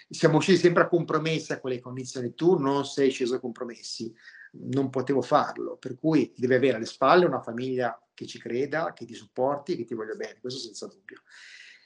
[0.10, 4.14] siamo usciti sempre a compromessi a quelle condizioni, tu non sei sceso a compromessi,
[4.54, 9.06] non potevo farlo, per cui devi avere alle spalle una famiglia che ci creda, che
[9.06, 11.22] ti supporti, che ti voglia bene, questo senza dubbio.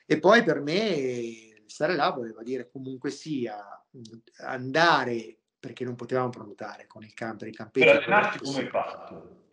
[0.06, 3.58] E poi per me stare là voleva dire comunque sia
[4.39, 7.86] andare, perché non potevamo prenotare con il camper, il campeggio.
[7.86, 9.43] Per allenarti come fatto?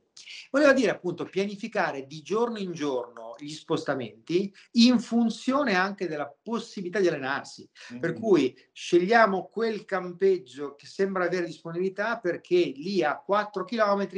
[0.51, 7.01] Voleva dire appunto pianificare di giorno in giorno gli spostamenti in funzione anche della possibilità
[7.01, 7.69] di allenarsi.
[7.93, 8.01] Mm-hmm.
[8.01, 14.09] Per cui scegliamo quel campeggio che sembra avere disponibilità perché lì a 4 km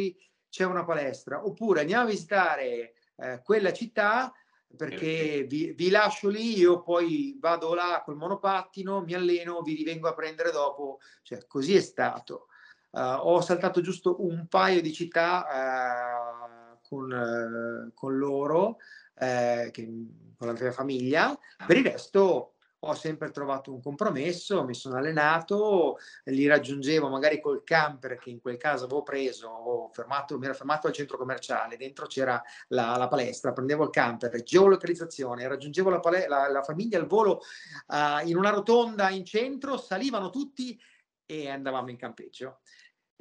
[0.49, 4.33] c'è una palestra, oppure andiamo a visitare eh, quella città
[4.77, 10.09] perché vi, vi, lascio lì, io poi vado là col monopattino, mi alleno, vi rivengo
[10.09, 12.49] a prendere dopo, cioè così è stato.
[12.91, 18.77] Uh, ho saltato giusto un paio di città uh, con, uh, con, loro,
[19.17, 19.71] che,
[20.37, 22.54] con la mia famiglia, per il resto
[22.87, 28.41] ho sempre trovato un compromesso, mi sono allenato, li raggiungevo magari col camper che in
[28.41, 33.09] quel caso avevo preso, fermato, mi ero fermato al centro commerciale, dentro c'era la, la
[33.09, 37.41] palestra, prendevo il camper, geolocalizzazione, raggiungevo la, pale- la, la famiglia al volo
[37.89, 40.79] uh, in una rotonda in centro, salivano tutti
[41.27, 42.61] e andavamo in campeggio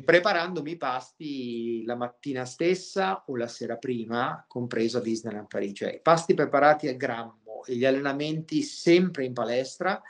[0.04, 5.99] preparandomi i pasti la mattina stessa o la sera prima, compreso a Disneyland Parigi, cioè
[6.02, 10.02] pasti preparati a grammo gli allenamenti sempre in palestra,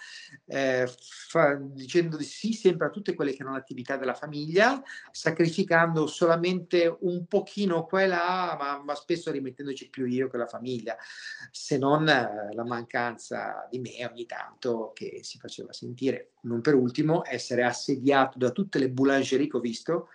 [0.45, 6.07] eh, fa, dicendo di sì sempre a tutte quelle che erano attività della famiglia, sacrificando
[6.07, 10.95] solamente un pochino qua e là, ma, ma spesso rimettendoci più io che la famiglia,
[11.51, 16.31] se non eh, la mancanza di me ogni tanto che si faceva sentire.
[16.43, 20.09] Non per ultimo, essere assediato da tutte le boulangerie che ho visto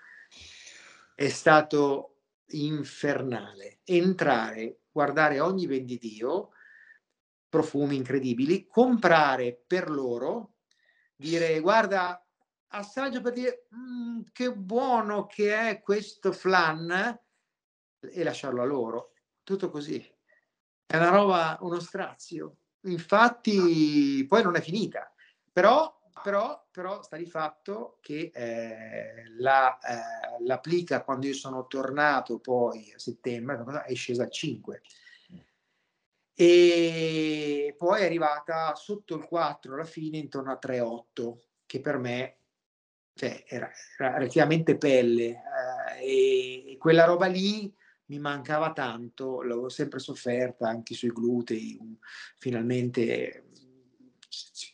[1.15, 2.19] è stato
[2.51, 3.79] infernale.
[3.85, 6.51] Entrare, guardare ogni vendidio,
[7.49, 10.57] profumi incredibili, comprare per loro,
[11.17, 12.23] dire guarda,
[12.69, 17.19] assaggio per dire mm, che buono che è questo flan
[18.01, 19.13] e lasciarlo a loro.
[19.43, 19.99] Tutto così.
[20.87, 22.57] È una roba, uno strazio.
[22.83, 25.13] Infatti poi non è finita,
[25.53, 32.39] però, però, però sta di fatto che eh, la, eh, l'applica quando io sono tornato
[32.39, 34.83] poi a settembre è scesa a 5
[36.41, 42.37] e poi è arrivata sotto il 4 alla fine intorno a 3,8 che per me
[43.13, 45.43] cioè, era, era, relativamente pelle
[46.01, 47.75] eh, e, quella roba lì
[48.05, 51.77] mi mancava tanto, l'avevo sempre sofferta anche sui glutei,
[52.37, 53.49] finalmente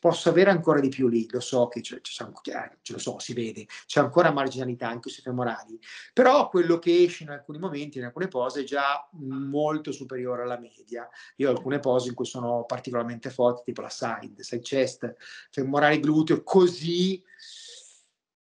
[0.05, 2.27] posso avere ancora di più lì, lo so che c'è, c'è,
[2.83, 5.81] ce lo so, si vede, c'è ancora marginalità anche sui femorali,
[6.13, 10.59] però quello che esce in alcuni momenti, in alcune pose, è già molto superiore alla
[10.59, 11.09] media.
[11.37, 15.15] Io ho alcune pose in cui sono particolarmente forti, tipo la side, side chest,
[15.51, 17.25] femorale gluteo, così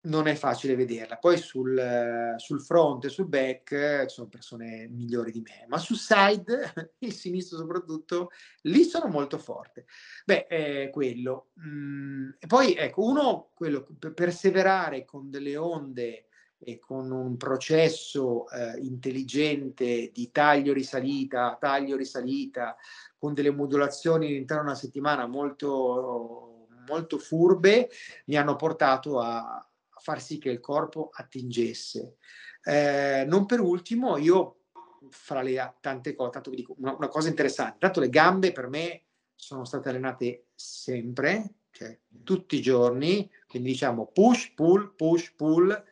[0.03, 1.17] non è facile vederla.
[1.17, 6.73] Poi sul, sul front sul back ci sono persone migliori di me, ma sul side,
[6.99, 8.31] il sinistro soprattutto,
[8.63, 9.85] lì sono molto forte.
[10.25, 11.49] Beh, è quello.
[11.65, 16.27] Mm, e poi ecco, uno, quello, per perseverare con delle onde
[16.65, 22.75] e con un processo eh, intelligente di taglio-risalita, taglio-risalita,
[23.17, 27.89] con delle modulazioni all'interno di una settimana molto, molto furbe,
[28.25, 29.65] mi hanno portato a,
[30.03, 32.17] far sì che il corpo attingesse.
[32.61, 34.65] Eh, non per ultimo, io
[35.09, 38.67] fra le tante cose, tanto vi dico una, una, cosa interessante, tanto le gambe per
[38.67, 45.83] me sono state allenate sempre, cioè tutti i giorni, quindi diciamo push, pull, push, pull,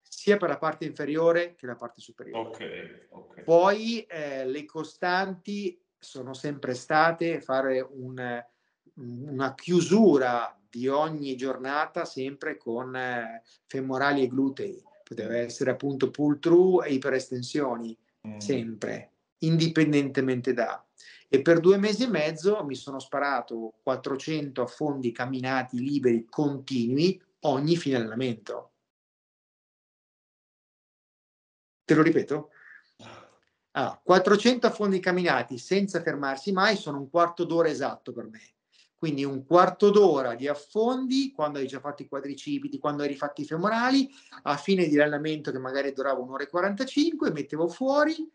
[0.00, 2.48] sia per la parte inferiore che la parte superiore.
[2.48, 3.44] Okay, okay.
[3.44, 8.44] Poi eh, le costanti sono sempre state fare un,
[8.94, 14.82] una chiusura di ogni giornata sempre con eh, femorali e glutei.
[15.02, 17.96] Poteva essere appunto pull through e iperestensioni,
[18.28, 18.38] mm.
[18.38, 20.84] sempre, indipendentemente da.
[21.28, 27.76] E per due mesi e mezzo mi sono sparato 400 affondi camminati liberi continui ogni
[27.76, 28.72] fine allenamento.
[31.84, 32.50] Te lo ripeto?
[33.72, 38.40] Ah, 400 affondi camminati senza fermarsi mai sono un quarto d'ora esatto per me.
[39.00, 43.40] Quindi un quarto d'ora di affondi quando hai già fatto i quadricipiti, quando hai rifatto
[43.40, 44.10] i femorali,
[44.42, 48.30] a fine di allenamento che magari durava un'ora e 45, mettevo fuori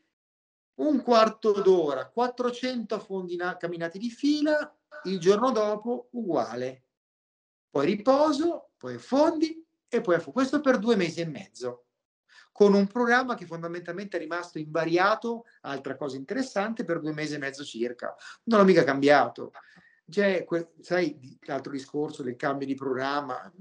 [0.77, 6.85] un quarto d'ora, 400 affondi na- camminati di fila, il giorno dopo uguale.
[7.69, 10.33] Poi riposo, poi affondi e poi affondi.
[10.33, 11.85] Questo per due mesi e mezzo
[12.51, 17.37] con un programma che fondamentalmente è rimasto invariato, altra cosa interessante, per due mesi e
[17.37, 18.15] mezzo circa.
[18.45, 19.51] Non l'ho mica cambiato.
[20.09, 20.45] C'è,
[20.81, 23.51] sai, l'altro discorso del cambio di programma,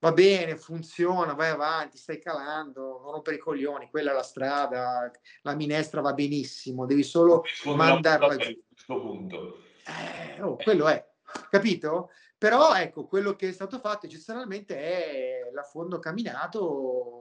[0.00, 5.10] va bene, funziona, vai avanti, stai calando, non rompere i coglioni, quella è la strada,
[5.42, 8.62] la minestra va benissimo, devi solo mandarla giù.
[8.72, 9.62] questo punto.
[9.86, 11.04] Eh, oh, quello è,
[11.50, 12.10] capito?
[12.38, 17.17] Però ecco, quello che è stato fatto eccezionalmente è l'affondo camminato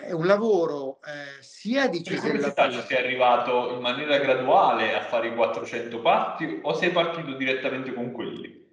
[0.00, 2.82] è un lavoro eh, sia di cesellatura.
[2.84, 8.12] Sei arrivato in maniera graduale a fare i 400 parti o sei partito direttamente con
[8.12, 8.64] quelli?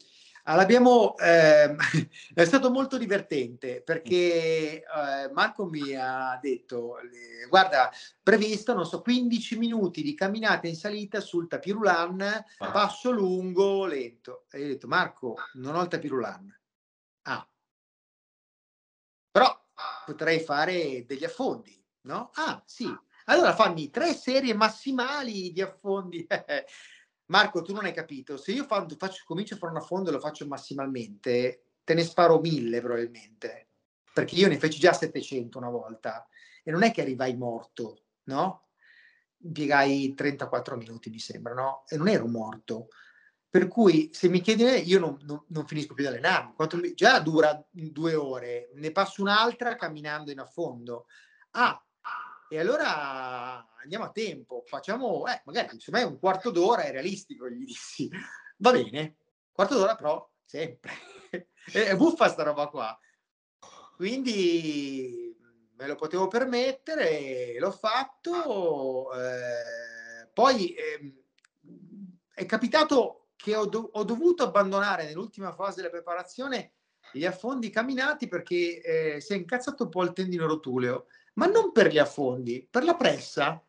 [0.45, 1.73] Allora, abbiamo, eh,
[2.33, 7.89] è stato molto divertente perché eh, Marco mi ha detto, eh, guarda,
[8.21, 12.21] previsto, non so, 15 minuti di camminata in salita sul tapirulan,
[12.57, 12.71] ah.
[12.71, 14.45] passo lungo, lento.
[14.51, 16.59] E io ho detto, Marco, non ho il tapirulan.
[17.23, 17.47] Ah.
[19.31, 19.62] Però
[20.05, 22.31] potrei fare degli affondi, no?
[22.33, 22.91] Ah, sì.
[23.25, 26.27] Allora fammi tre serie massimali di affondi.
[27.27, 28.37] Marco, tu non hai capito.
[28.37, 32.03] Se io faccio, faccio, comincio a fare un affondo e lo faccio massimalmente, te ne
[32.03, 33.69] sparo mille probabilmente.
[34.13, 36.27] Perché io ne feci già 700 una volta
[36.63, 38.67] e non è che arrivai morto, no?
[39.37, 41.83] Impiegai 34 minuti, mi sembra, no?
[41.87, 42.87] E non ero morto.
[43.53, 46.55] Per cui se mi chiedi io non, non, non finisco più di allenarmi.
[46.55, 51.05] Quanto, già dura due ore, ne passo un'altra camminando in affondo.
[51.51, 51.79] Ah,
[52.49, 57.63] e allora andiamo a tempo, facciamo, eh, magari me un quarto d'ora è realistico, gli
[57.63, 58.09] dissi.
[58.57, 59.17] Va bene,
[59.51, 60.91] quarto d'ora però sempre.
[61.71, 62.99] è buffa sta roba qua.
[63.95, 65.37] Quindi
[65.75, 69.13] me lo potevo permettere, l'ho fatto.
[69.13, 71.23] Eh, poi eh,
[72.33, 76.75] è capitato che ho, do- ho dovuto abbandonare nell'ultima fase della preparazione
[77.11, 81.73] gli affondi camminati perché eh, si è incazzato un po' il tendine rotuleo, ma non
[81.73, 83.61] per gli affondi, per la pressa,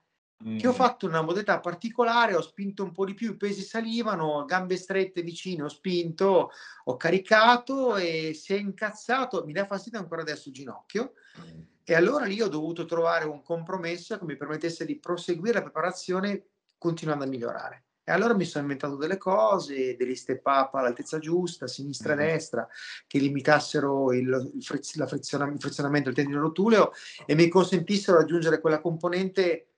[0.47, 0.59] mm.
[0.59, 0.75] che ho mm.
[0.75, 5.23] fatto una modalità particolare, ho spinto un po' di più, i pesi salivano, gambe strette
[5.23, 6.53] vicino, ho spinto,
[6.85, 11.15] ho caricato e si è incazzato, mi dà fastidio ancora adesso il ginocchio.
[11.41, 11.61] Mm.
[11.83, 16.47] E allora lì ho dovuto trovare un compromesso che mi permettesse di proseguire la preparazione
[16.79, 17.85] continuando a migliorare.
[18.07, 22.27] E allora mi sono inventato delle cose, degli step up all'altezza giusta, sinistra e mm-hmm.
[22.27, 22.69] destra,
[23.07, 26.93] che limitassero il, il, friz, friziona, il frizionamento del tendine rotuleo
[27.25, 29.69] e mi consentissero di aggiungere quella componente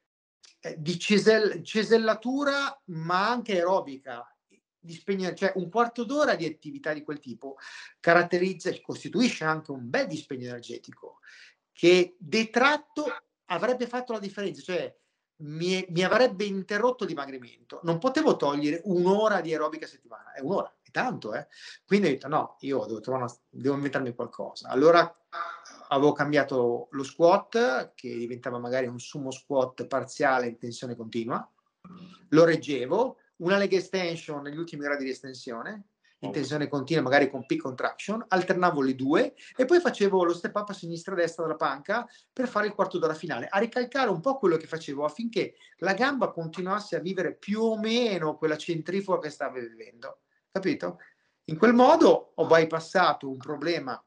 [0.61, 4.29] eh, di cesell- cesellatura, ma anche aerobica.
[4.87, 7.57] Di spegnere, cioè un quarto d'ora di attività di quel tipo
[7.99, 11.19] caratterizza e costituisce anche un bel dispegno energetico
[11.73, 13.05] che detratto
[13.47, 14.63] avrebbe fatto la differenza.
[14.63, 14.97] Cioè,
[15.39, 17.81] mi, mi, avrebbe interrotto il dimagrimento.
[17.83, 21.47] Non potevo togliere un'ora di aerobica a settimana, è un'ora, è tanto, eh.
[21.85, 24.69] Quindi ho detto no, io devo, una, devo inventarmi qualcosa.
[24.69, 25.15] Allora
[25.89, 31.49] avevo cambiato lo squat, che diventava magari un sumo squat parziale in tensione continua,
[32.31, 35.89] lo reggevo, una leg extension negli ultimi gradi di estensione,
[36.21, 40.55] in tensione continua, magari con peak contraction, alternavo le due e poi facevo lo step
[40.57, 43.59] up a sinistra e a destra della panca per fare il quarto d'ora finale, a
[43.59, 48.37] ricalcare un po' quello che facevo affinché la gamba continuasse a vivere più o meno
[48.37, 50.21] quella centrifuga che stava vivendo.
[50.51, 50.99] Capito?
[51.45, 54.03] In quel modo ho bypassato un problema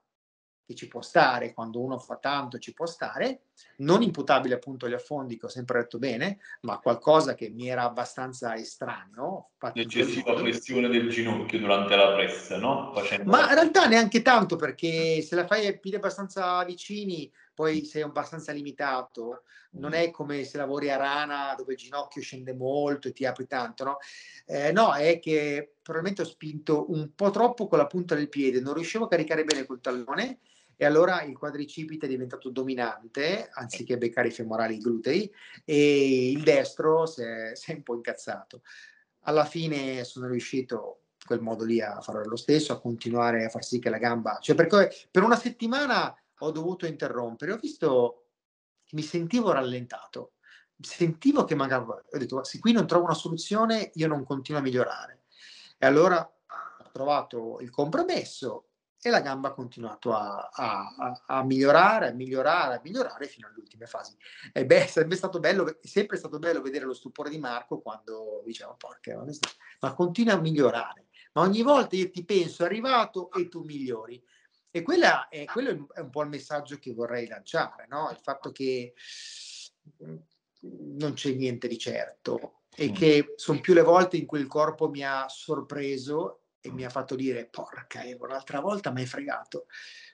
[0.65, 4.93] che ci può stare, quando uno fa tanto ci può stare, non imputabile appunto agli
[4.93, 9.51] affondi, che ho sempre detto bene, ma qualcosa che mi era abbastanza estraneo.
[9.73, 12.91] L'eccessiva flessione del ginocchio durante la pressa, no?
[12.93, 13.29] Facendo...
[13.29, 18.03] Ma in realtà neanche tanto, perché se la fai ai piedi abbastanza vicini, poi sei
[18.03, 19.43] abbastanza limitato.
[19.71, 23.45] Non è come se lavori a rana dove il ginocchio scende molto e ti apri
[23.45, 23.97] tanto, no?
[24.47, 28.61] Eh, no, è che probabilmente ho spinto un po' troppo con la punta del piede,
[28.61, 30.39] non riuscivo a caricare bene col tallone
[30.81, 35.29] e allora il quadricipite è diventato dominante anziché beccare i femorali i glutei
[35.65, 38.61] e il destro si è, si è un po' incazzato.
[39.23, 43.49] Alla fine sono riuscito in quel modo lì a fare lo stesso, a continuare a
[43.49, 48.27] far sì che la gamba, cioè perché per una settimana ho dovuto interrompere, ho visto
[48.85, 50.35] che mi sentivo rallentato,
[50.79, 54.63] sentivo che mancava, ho detto se qui non trovo una soluzione io non continuo a
[54.63, 55.23] migliorare.
[55.77, 58.68] E allora ho trovato il compromesso
[59.01, 63.57] e la gamba ha continuato a, a, a, migliorare, a migliorare, a migliorare fino alle
[63.57, 64.15] ultime fasi.
[64.51, 68.73] E beh, sarebbe stato bello, sempre stato bello vedere lo stupore di Marco quando diceva,
[68.73, 69.23] porca,
[69.79, 71.07] ma continua a migliorare.
[71.33, 74.21] Ma ogni volta io ti penso, è arrivato e tu migliori.
[74.71, 78.09] E quella è, quello è un po' il messaggio che vorrei lanciare, no?
[78.11, 78.93] il fatto che
[80.03, 80.15] mm,
[80.97, 82.93] non c'è niente di certo e mm.
[82.93, 86.89] che sono più le volte in cui il corpo mi ha sorpreso e mi ha
[86.89, 89.67] fatto dire porca Evo, l'altra volta mi hai fregato.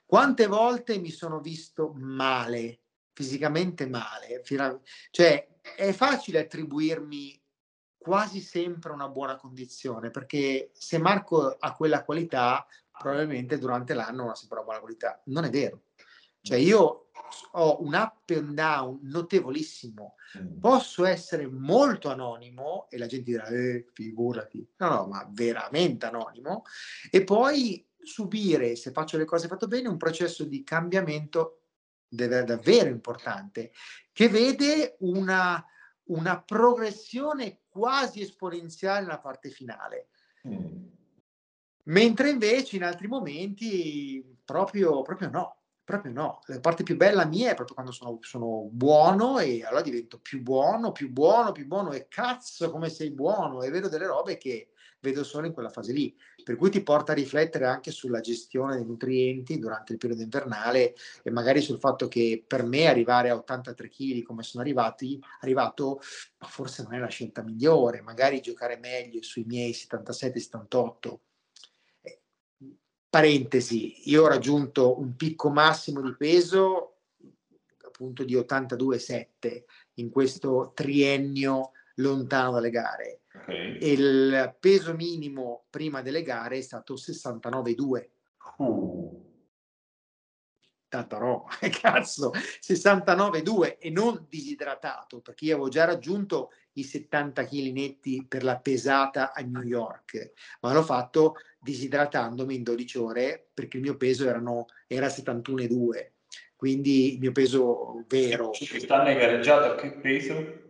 [0.04, 2.80] Quante volte mi sono visto male,
[3.12, 4.42] fisicamente male,
[5.10, 7.42] cioè è facile attribuirmi
[7.96, 12.64] quasi sempre una buona condizione perché se Marco ha quella qualità
[12.96, 15.20] probabilmente durante l'anno ha sempre una buona qualità.
[15.24, 15.85] Non è vero.
[16.46, 17.08] Cioè io
[17.52, 20.14] ho un up and down notevolissimo.
[20.38, 20.60] Mm.
[20.60, 24.64] Posso essere molto anonimo e la gente dirà, eh, figurati.
[24.76, 26.62] No, no, ma veramente anonimo.
[27.10, 31.62] E poi subire, se faccio le cose fatte bene, un processo di cambiamento
[32.08, 33.72] davvero importante
[34.12, 35.62] che vede una,
[36.04, 40.10] una progressione quasi esponenziale nella parte finale.
[40.46, 40.84] Mm.
[41.86, 45.56] Mentre invece in altri momenti proprio, proprio no
[45.86, 49.82] Proprio no, la parte più bella mia è proprio quando sono, sono, buono e allora
[49.82, 53.62] divento più buono, più buono, più buono e cazzo come sei buono!
[53.62, 56.12] E vedo delle robe che vedo solo in quella fase lì,
[56.42, 60.96] per cui ti porta a riflettere anche sulla gestione dei nutrienti durante il periodo invernale
[61.22, 66.00] e magari sul fatto che per me arrivare a 83 kg come sono arrivati, arrivato,
[66.40, 71.18] forse non è la scelta migliore, magari giocare meglio sui miei 77-78
[73.16, 76.96] Parentesi, io ho raggiunto un picco massimo di peso
[77.82, 79.62] appunto di 82,7
[79.94, 83.22] in questo triennio lontano dalle gare.
[83.32, 83.78] Okay.
[83.80, 88.08] Il peso minimo prima delle gare è stato 69,2.
[88.58, 89.24] Uh.
[90.86, 97.72] Tanta roba, cazzo, 69,2 e non disidratato, perché io avevo già raggiunto i 70 kg
[97.72, 101.36] netti per la pesata a New York, ma l'ho fatto
[101.66, 106.10] disidratandomi in 12 ore perché il mio peso erano, era 71,2,
[106.54, 108.50] quindi il mio peso vero.
[108.50, 110.62] Quest'anno hai gareggiato a che peso?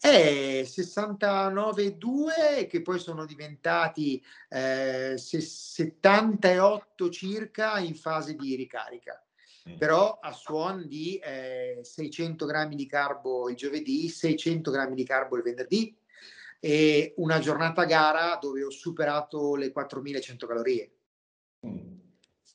[0.00, 9.22] È 69,2 che poi sono diventati eh, 78 circa in fase di ricarica.
[9.68, 9.76] Mm.
[9.76, 15.36] però a suon di eh, 600 grammi di carbo il giovedì, 600 grammi di carbo
[15.36, 15.94] il venerdì
[16.60, 20.94] e una giornata gara dove ho superato le 4100 calorie.
[21.66, 21.98] Mm.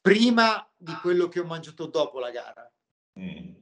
[0.02, 2.72] Prima di quello che ho mangiato dopo la gara.
[3.20, 3.54] Mm.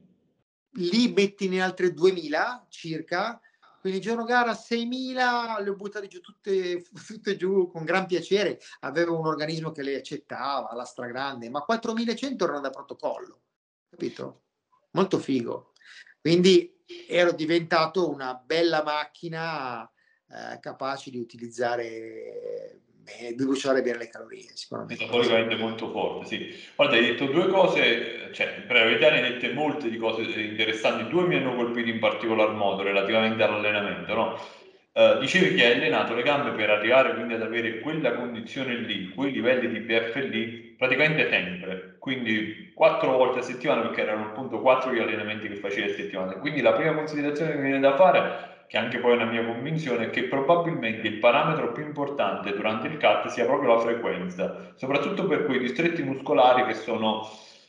[0.76, 3.40] Lì metti ne altre 2000 circa
[3.84, 8.58] quindi giorno gara 6.000 le ho buttate giù tutte, tutte giù con gran piacere.
[8.80, 13.42] Avevo un organismo che le accettava, la stragrande, ma 4.100 erano da protocollo,
[13.90, 14.44] capito?
[14.92, 15.72] Molto figo.
[16.18, 19.86] Quindi ero diventato una bella macchina
[20.34, 25.04] eh, capace di utilizzare bene, di bruciare bene le calorie, sicuramente.
[25.04, 26.54] Metaforicamente molto forte, sì.
[26.74, 31.08] Guarda, hai detto due cose, cioè, in verità ne hai dette molte di cose interessanti,
[31.08, 34.62] due mi hanno colpito in particolar modo relativamente all'allenamento, no?
[34.94, 39.08] Uh, dicevi che hai allenato le gambe per arrivare quindi ad avere quella condizione lì,
[39.08, 44.60] quei livelli di PF lì, praticamente sempre, quindi quattro volte a settimana perché erano appunto
[44.60, 46.34] quattro gli allenamenti che facevi a settimana.
[46.34, 49.44] Quindi la prima considerazione che mi viene da fare, che anche poi è una mia
[49.44, 55.26] convinzione, che probabilmente il parametro più importante durante il CAT sia proprio la frequenza, soprattutto
[55.26, 57.28] per quei distretti muscolari che sono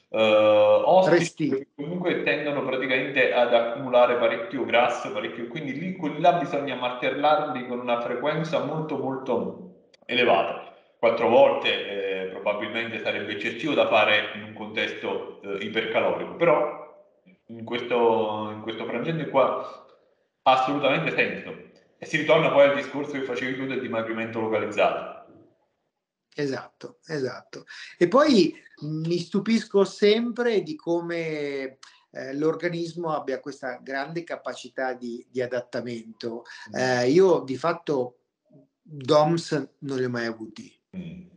[0.09, 6.33] uh, ostici che comunque tendono praticamente ad accumulare parecchio grasso, parecchio, quindi lì, quelli là
[6.33, 9.73] bisogna martellarli con una frequenza molto molto
[10.05, 10.73] elevata.
[10.97, 16.83] Quattro volte eh, probabilmente sarebbe eccessivo da fare in un contesto eh, ipercalorico, però
[17.47, 19.84] in questo, in questo frangente qua
[20.47, 21.73] ha assolutamente senso.
[21.97, 25.13] E si ritorna poi al discorso che facevi tu del dimagrimento localizzato.
[26.35, 27.65] Esatto, esatto.
[27.97, 31.79] E poi mi stupisco sempre di come
[32.11, 36.43] eh, l'organismo abbia questa grande capacità di, di adattamento.
[36.69, 36.79] Mm.
[36.79, 38.19] Eh, io di fatto
[38.81, 40.71] DOMS non li ho mai avuti.
[40.95, 41.27] Mm.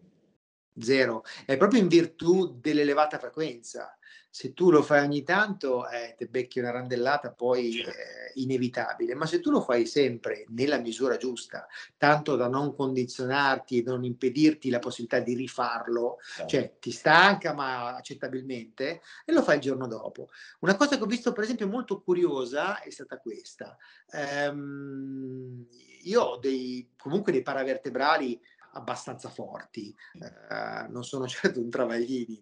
[0.81, 1.23] Zero.
[1.47, 3.98] È proprio in virtù dell'elevata frequenza
[4.31, 9.27] se tu lo fai ogni tanto eh, te becchi una randellata poi eh, inevitabile, ma
[9.27, 11.67] se tu lo fai sempre nella misura giusta,
[11.97, 16.51] tanto da non condizionarti e non impedirti la possibilità di rifarlo, certo.
[16.51, 20.29] cioè ti stanca ma accettabilmente, e lo fai il giorno dopo.
[20.61, 23.77] Una cosa che ho visto per esempio molto curiosa è stata questa.
[24.13, 25.67] Um,
[26.03, 28.41] io ho dei, comunque dei paravertebrali
[28.73, 32.41] abbastanza forti, uh, non sono certo un travaglini,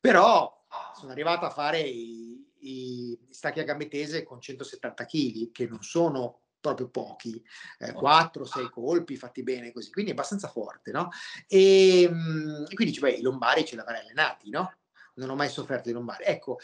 [0.00, 5.66] però sono arrivato a fare i, i stacchi a gambe tese con 170 kg, che
[5.66, 7.42] non sono proprio pochi,
[7.78, 11.10] eh, 4-6 colpi fatti bene così, quindi è abbastanza forte, no?
[11.46, 14.72] E, e quindi dice, beh, i lombari ce l'avrei allenati, no?
[15.14, 16.24] Non ho mai sofferto di lombari.
[16.24, 16.58] Ecco,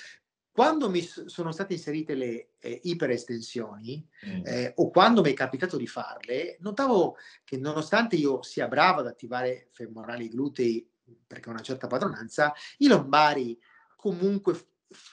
[0.51, 4.41] quando mi sono state inserite le eh, iperestensioni mm.
[4.45, 9.07] eh, o quando mi è capitato di farle, notavo che nonostante io sia bravo ad
[9.07, 10.87] attivare femorali glutei
[11.27, 13.59] perché ho una certa padronanza, i lombari
[14.03, 14.59] comunque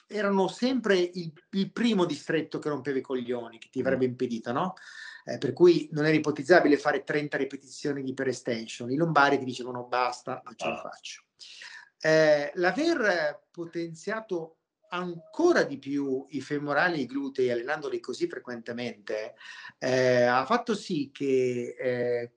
[0.08, 3.84] erano sempre il, il, primo distretto che rompeva i coglioni, che ti mm.
[3.86, 4.74] avrebbe impedito, no?
[5.24, 8.90] Eh, per cui non era ipotizzabile fare 30 ripetizioni di per extension.
[8.90, 10.80] I lombari ti dicevano basta, non ce la ah.
[10.80, 11.22] faccio.
[12.00, 14.56] Eh, l'aver potenziato
[14.88, 19.36] ancora di più i femorali e i glutei allenandoli così frequentemente
[19.78, 22.32] eh, ha fatto sì che eh,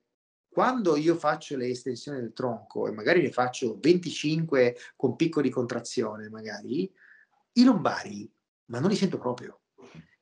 [0.54, 6.28] quando io faccio le estensioni del tronco e magari ne faccio 25 con piccoli contrazione,
[6.28, 6.88] magari,
[7.54, 8.32] i lombari,
[8.66, 9.62] ma non li sento proprio.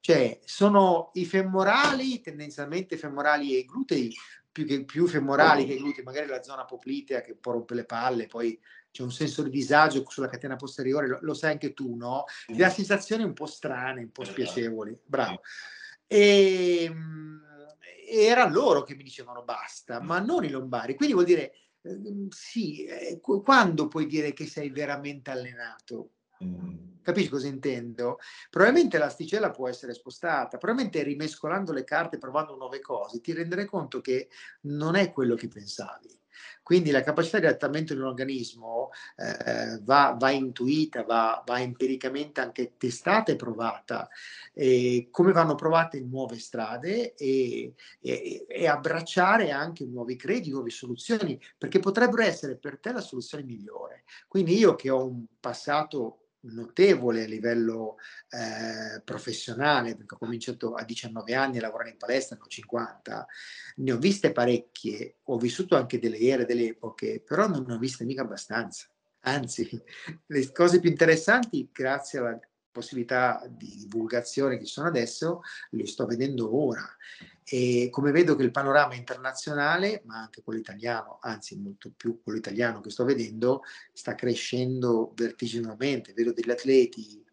[0.00, 4.10] Cioè, sono i femorali, tendenzialmente femorali e glutei,
[4.50, 7.84] più, che, più femorali che glutei, magari la zona poplitea che un po' rompe le
[7.84, 8.58] palle, poi
[8.90, 12.24] c'è un senso di disagio sulla catena posteriore, lo, lo sai anche tu, no?
[12.46, 14.98] Ti dà sensazioni un po' strane, un po' spiacevoli.
[15.04, 15.42] Bravo.
[16.06, 17.51] E, ehm,
[18.12, 20.94] era loro che mi dicevano basta, ma non i lombari.
[20.94, 26.10] Quindi vuol dire, eh, sì, eh, quando puoi dire che sei veramente allenato?
[26.44, 27.00] Mm.
[27.02, 28.18] Capisci cosa intendo?
[28.50, 34.00] Probabilmente l'asticella può essere spostata, probabilmente rimescolando le carte, provando nuove cose, ti renderai conto
[34.00, 34.28] che
[34.62, 36.21] non è quello che pensavi.
[36.62, 42.40] Quindi la capacità di adattamento di un organismo eh, va, va, intuita, va, va, empiricamente
[42.40, 44.08] anche testata e provata,
[44.52, 51.40] e come vanno provate nuove strade e, e, e abbracciare anche nuovi credi, nuove soluzioni,
[51.58, 54.04] perché potrebbero essere per te la soluzione migliore.
[54.28, 57.96] Quindi io che ho un passato notevole a livello
[58.30, 63.26] eh, professionale, perché ho cominciato a 19 anni a lavorare in palestra, ne ho 50,
[63.76, 67.78] ne ho viste parecchie, ho vissuto anche delle ere, delle epoche, però non ne ho
[67.78, 68.86] viste mica abbastanza.
[69.24, 69.68] Anzi,
[70.26, 72.40] le cose più interessanti, grazie alla
[72.72, 76.84] possibilità di divulgazione che ci sono adesso, le sto vedendo ora.
[77.44, 82.38] E come vedo che il panorama internazionale, ma anche quello italiano, anzi molto più quello
[82.38, 83.62] italiano che sto vedendo,
[83.92, 86.12] sta crescendo vertiginosamente.
[86.12, 87.24] Vedo degli atleti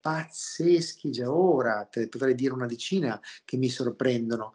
[0.00, 4.54] pazzeschi già ora, te potrei dire una decina che mi sorprendono.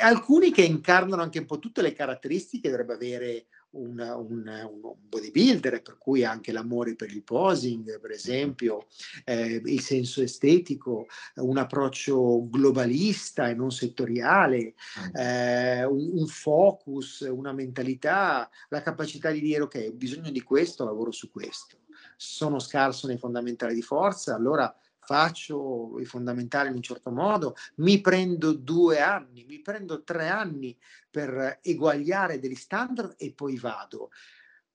[0.00, 4.94] Alcuni che incarnano anche un po' tutte le caratteristiche che dovrebbe avere un, un, un,
[5.08, 8.86] bodybuilder, per cui anche l'amore per il posing, per esempio,
[9.24, 11.06] eh, il senso estetico,
[11.36, 14.74] un approccio globalista e non settoriale,
[15.14, 20.84] eh, un, un, focus, una mentalità, la capacità di dire ok, ho bisogno di questo,
[20.84, 21.76] lavoro su questo.
[22.16, 24.74] Sono scarso nei fondamentali di forza, allora
[25.08, 30.78] faccio i fondamentali in un certo modo, mi prendo due anni, mi prendo tre anni
[31.10, 34.10] per eguagliare degli standard e poi vado.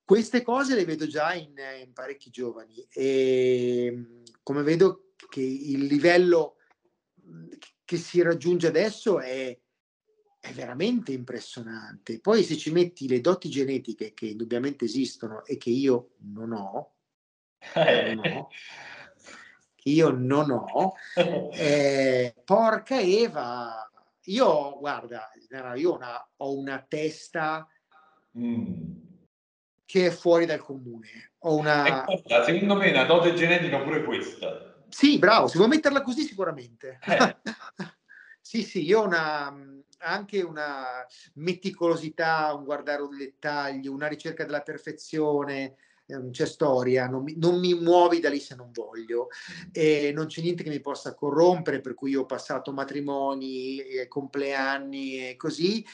[0.04, 6.56] Queste cose le vedo già in, in parecchi giovani e come vedo che il livello
[7.84, 9.56] che si raggiunge adesso è
[10.40, 12.20] è veramente impressionante.
[12.20, 16.96] Poi se ci metti le doti genetiche che indubbiamente esistono e che io non ho,
[17.72, 18.14] eh.
[18.14, 18.48] non ho
[19.84, 20.94] che io non ho,
[21.52, 23.86] eh, porca Eva,
[24.24, 25.30] io guarda,
[25.74, 27.68] io una, ho una testa
[28.38, 28.92] mm.
[29.84, 31.32] che è fuori dal comune.
[31.40, 32.06] Ho una...
[32.06, 34.82] Ecco, secondo me una dote genetica pure questa.
[34.88, 36.98] Sì, bravo, si può metterla così sicuramente.
[37.04, 37.36] Eh.
[38.40, 39.54] sì, sì, io ho una,
[39.98, 41.04] anche una
[41.34, 45.76] meticolosità, un guardare un dettaglio, una ricerca della perfezione,
[46.06, 49.28] non c'è storia, non mi, non mi, muovi da lì se non voglio,
[49.72, 55.36] e non c'è niente che mi possa corrompere, per cui ho passato matrimoni, compleanni e
[55.36, 55.84] così,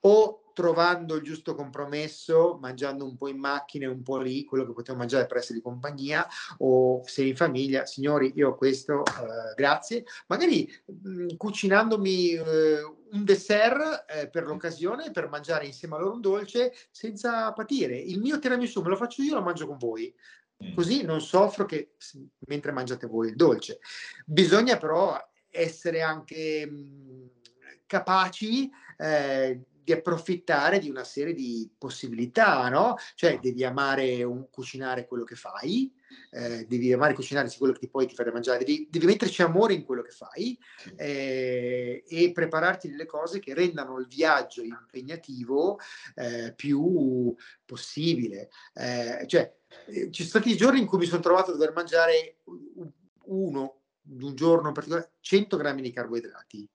[0.00, 4.66] o trovando il giusto compromesso, mangiando un po' in macchina e un po' lì, quello
[4.66, 6.26] che potevo mangiare per essere di compagnia,
[6.58, 12.82] o se in famiglia, signori, io ho questo, eh, grazie, magari mh, mm, cucinandomi eh,
[13.12, 17.96] un dessert eh, per l'occasione, per mangiare insieme a loro un dolce, senza patire.
[17.96, 20.12] Il mio tiramisù me lo faccio io, lo mangio con voi.
[20.62, 20.74] Mm.
[20.74, 21.94] Così non soffro che
[22.48, 23.78] mentre mangiate voi il dolce.
[24.26, 25.16] Bisogna però
[25.48, 27.26] essere anche mh, mm,
[27.86, 32.96] capaci eh, di approfittare di una serie di possibilità, no?
[33.16, 35.92] Cioè devi amare un, cucinare quello che fai,
[36.30, 39.74] eh, devi amare cucinare quello che ti poi ti fare mangiare, devi, devi, metterci amore
[39.74, 40.56] in quello che fai
[40.96, 45.78] eh, e prepararti delle cose che rendano il viaggio impegnativo
[46.14, 47.34] eh, più
[47.64, 48.50] possibile.
[48.74, 49.52] Eh, cioè,
[49.86, 52.36] eh, ci sono stati giorni in cui mi sono trovato a dover mangiare
[53.24, 56.68] uno, un giorno in particolare, 100 grammi di carboidrati.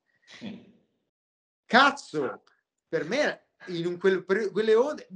[1.66, 2.43] Cazzo!
[2.88, 5.08] Per me in quel, quelle ore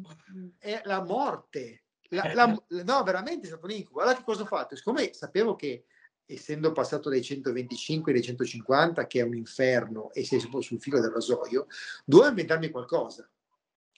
[0.57, 1.83] è la morte.
[2.09, 4.01] La, la, no, veramente è stato un incubo.
[4.01, 4.75] Allora che cosa ho fatto?
[4.75, 5.85] Siccome sapevo che
[6.25, 11.11] essendo passato dai 125 ai 150, che è un inferno, e sei sul filo del
[11.11, 11.67] rasoio,
[12.05, 13.29] dovevo inventarmi qualcosa.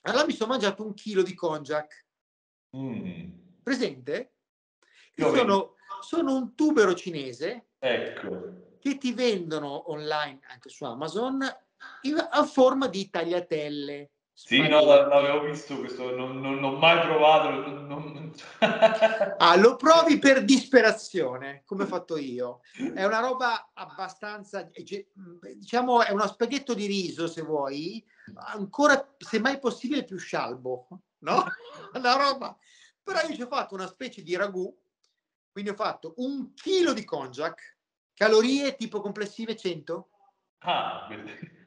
[0.03, 2.05] Allora mi sono mangiato un chilo di konjac.
[2.76, 3.30] Mm.
[3.61, 4.34] Presente?
[5.15, 8.78] Sono, sono, un tubero cinese ecco.
[8.80, 11.45] che ti vendono online anche su Amazon
[12.29, 14.11] a forma di tagliatelle.
[14.43, 17.49] Sì, no, l'avevo visto questo, non, non, non ho mai provato.
[17.49, 18.34] Non...
[19.38, 22.61] ah, lo provi per disperazione, come ho fatto io.
[22.73, 24.67] È una roba abbastanza,
[25.53, 28.03] diciamo, è uno spaghetto di riso, se vuoi,
[28.47, 30.88] ancora, se mai possibile, più scialbo,
[31.19, 31.43] no?
[31.93, 32.57] Una roba.
[33.03, 34.75] Però io ci ho fatto una specie di ragù,
[35.51, 37.77] quindi ho fatto un chilo di konjac,
[38.15, 40.09] calorie tipo complessive 100.
[40.59, 41.59] Ah, bellissimo.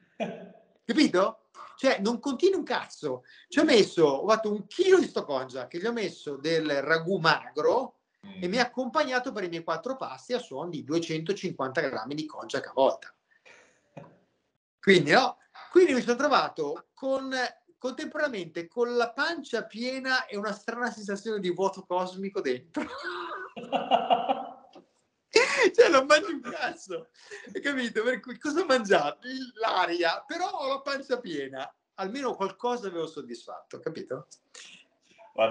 [0.84, 1.38] Capito?
[1.76, 3.24] Cioè, non contiene un cazzo.
[3.48, 6.82] Ci ho messo, ho fatto un chilo di sto congia che gli ho messo del
[6.82, 7.96] ragù magro
[8.40, 12.26] e mi ha accompagnato per i miei quattro pasti a suon di 250 grammi di
[12.26, 13.14] konjac a volta.
[14.80, 15.38] Quindi, no?
[15.70, 17.34] Quindi mi sono trovato con,
[17.78, 22.84] contemporaneamente con la pancia piena e una strana sensazione di vuoto cosmico dentro.
[25.74, 27.08] cioè non mangi un cazzo,
[27.52, 28.02] hai capito?
[28.02, 29.18] Per cui cosa ho mangiato?
[29.60, 34.28] L'aria, però ho la pancia piena, almeno qualcosa avevo soddisfatto, capito?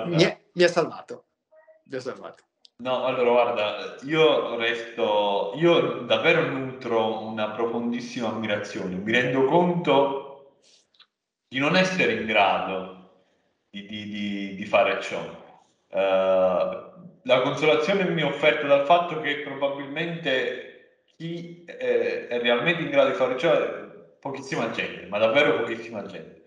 [0.05, 1.25] Mi, è, mi ha salvato,
[1.85, 2.43] mi ha salvato.
[2.77, 10.57] No, allora guarda, io resto, io davvero nutro una profondissima ammirazione, mi rendo conto
[11.47, 13.27] di non essere in grado
[13.69, 15.21] di, di, di, di fare ciò.
[15.89, 16.82] Uh,
[17.23, 23.09] la consolazione mi è offerta dal fatto che probabilmente chi è, è realmente in grado
[23.09, 23.83] di fare ciò è
[24.19, 26.43] pochissima gente, ma davvero pochissima gente.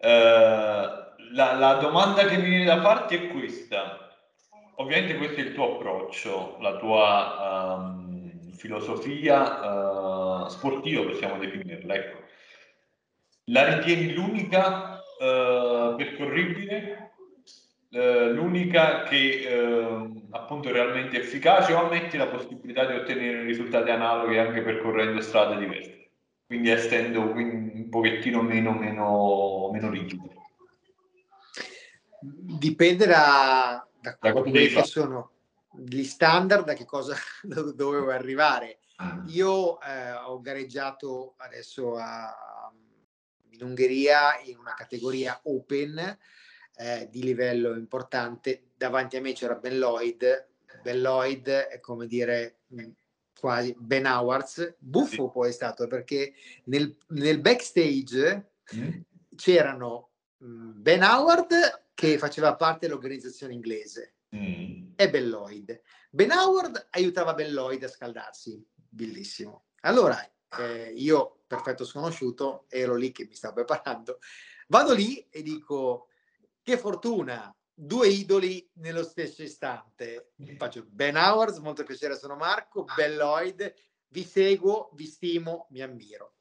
[0.00, 4.12] Uh, la, la, domanda che mi viene da farti è questa.
[4.76, 11.94] Ovviamente questo è il tuo approccio, la tua um, filosofia uh, sportiva, possiamo definirla.
[11.94, 12.18] Ecco.
[13.46, 17.07] La ritieni l'unica uh, percorribile
[17.90, 23.90] eh, l'unica che eh, appunto è realmente efficace o ammetti la possibilità di ottenere risultati
[23.90, 26.10] analoghi anche percorrendo strade diverse,
[26.46, 30.32] quindi essendo quindi un pochettino meno, meno, meno rigido.
[32.20, 35.30] Dipende da, da, da quelli che sono
[35.70, 38.80] gli standard, da che cosa dovevo arrivare.
[38.96, 39.22] Ah.
[39.28, 42.70] Io eh, ho gareggiato adesso a,
[43.50, 46.18] in Ungheria in una categoria open
[46.78, 48.70] eh, di livello importante.
[48.76, 50.46] Davanti a me c'era Ben Lloyd.
[50.82, 52.90] Ben Lloyd è come dire mm,
[53.38, 54.76] quasi Ben Howards.
[54.78, 55.30] Buffo sì.
[55.32, 56.32] poi è stato perché
[56.64, 58.90] nel, nel backstage mm.
[59.34, 60.10] c'erano
[60.44, 64.90] mm, Ben Howard che faceva parte dell'organizzazione inglese mm.
[64.94, 65.82] e Ben Lloyd.
[66.10, 69.64] Ben Howard aiutava Ben Lloyd a scaldarsi, bellissimo.
[69.80, 70.16] Allora,
[70.58, 74.20] eh, io perfetto sconosciuto, ero lì che mi stavo preparando.
[74.68, 76.08] Vado lì e dico,
[76.68, 80.32] che fortuna, due idoli nello stesso istante.
[80.58, 83.72] Faccio Ben Howard, molto piacere, sono Marco, Ben Lloyd,
[84.08, 86.34] vi seguo, vi stimo, mi ammiro.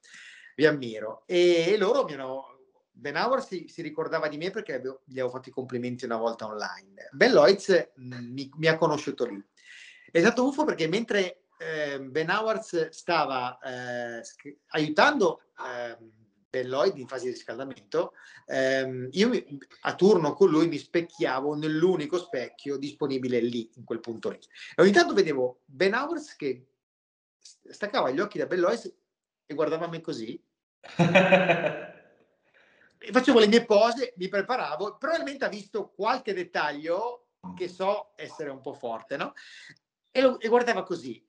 [0.54, 1.24] Vi ammiro.
[1.26, 2.56] E loro mi hanno...
[2.92, 6.18] Ben Howard si, si ricordava di me perché avevo, gli avevo fatto i complimenti una
[6.18, 7.08] volta online.
[7.12, 9.42] Ben Lloyd mi, mi, ha conosciuto lì.
[10.12, 14.22] È stato buffo perché mentre eh, Ben Howard stava eh,
[14.72, 15.98] aiutando eh,
[16.50, 18.14] Lloyd in fase di riscaldamento,
[18.46, 24.00] ehm, io mi, a turno con lui mi specchiavo nell'unico specchio disponibile lì, in quel
[24.00, 24.40] punto lì.
[24.76, 26.68] E ogni tanto vedevo Ben Howard che
[27.40, 28.94] staccava gli occhi da Bellois
[29.46, 30.42] e guardava me così.
[32.98, 38.50] e facevo le mie pose, mi preparavo, probabilmente ha visto qualche dettaglio che so essere
[38.50, 39.34] un po' forte, no?
[40.12, 41.27] E, lo, e guardava così.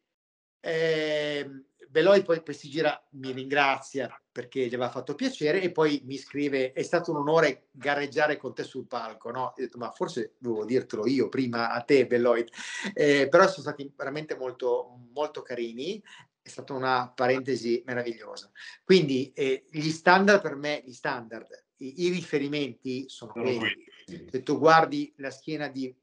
[0.60, 6.02] Eh, Beloi poi, poi, si gira, mi ringrazia perché gli aveva fatto piacere e poi
[6.04, 9.44] mi scrive è stato un onore gareggiare con te sul palco, no?
[9.44, 12.50] Ho detto ma forse dovevo dirtelo io prima a te Belloid,
[12.92, 16.00] eh, però sono stati veramente molto, molto carini,
[16.42, 18.50] è stata una parentesi meravigliosa.
[18.84, 23.86] Quindi eh, gli standard per me, gli standard, i, i riferimenti sono, quelli.
[24.04, 25.94] Se tu guardi la schiena di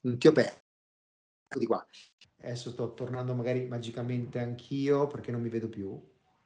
[0.00, 0.62] un tio Pe,
[1.48, 1.86] di qua,
[2.46, 6.00] Adesso sto tornando magari magicamente anch'io perché non mi vedo più.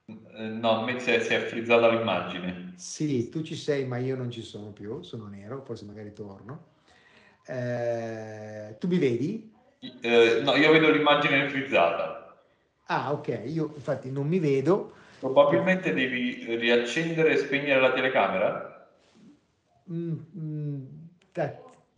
[0.07, 2.73] Eh, no, a me si è, si è frizzata l'immagine.
[2.77, 6.69] Sì, tu ci sei, ma io non ci sono più, sono nero, forse magari torno.
[7.45, 9.53] Eh, tu mi vedi?
[10.01, 12.43] Eh, no, io vedo l'immagine frizzata.
[12.87, 14.93] Ah, ok, io infatti non mi vedo.
[15.19, 18.89] Probabilmente devi riaccendere e spegnere la telecamera?
[19.93, 20.85] Mm, mm,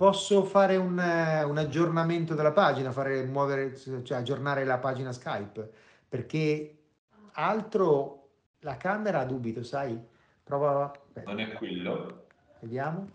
[0.02, 5.70] Posso fare un, un, aggiornamento della pagina, fare, muovere, cioè aggiornare la pagina Skype,
[6.08, 6.78] perché
[7.34, 8.30] altro
[8.62, 9.96] la camera dubito, sai?
[10.42, 10.90] Prova.
[10.90, 11.30] Aspetta.
[11.30, 12.24] Non è quello.
[12.58, 13.10] Vediamo.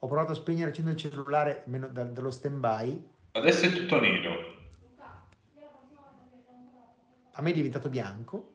[0.00, 3.08] Ho provato a spegnere accendere il cellulare meno, da, dallo stand by.
[3.30, 4.54] Adesso è tutto nero.
[7.30, 8.54] A me è diventato bianco.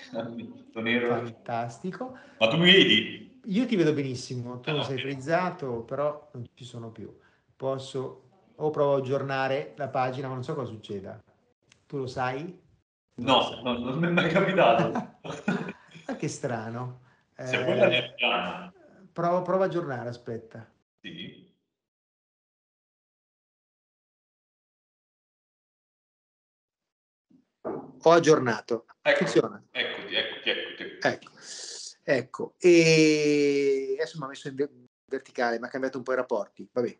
[0.10, 1.08] tutto nero.
[1.08, 2.16] Fantastico.
[2.38, 3.29] Ma tu mi vedi?
[3.44, 7.14] Io ti vedo benissimo, tu ah, sei frizzato, però non ci sono più.
[7.56, 11.18] Posso o provo a aggiornare la pagina, ma non so cosa succeda.
[11.86, 12.60] Tu lo sai?
[13.16, 15.18] No, no non mi è mai capitato.
[16.06, 17.00] ah, che strano.
[17.34, 18.72] Se eh, quella è piana.
[19.12, 20.70] Provo, provo a aggiornare, aspetta.
[21.00, 21.48] Sì.
[28.02, 28.86] Ho aggiornato.
[29.02, 29.62] Ecco, Funziona.
[29.70, 30.98] Eccoti, eccoti, eccoti.
[31.00, 31.30] Ecco.
[32.12, 34.66] Ecco, e adesso mi ha messo in
[35.04, 36.98] verticale, mi ha cambiato un po' i rapporti, vabbè.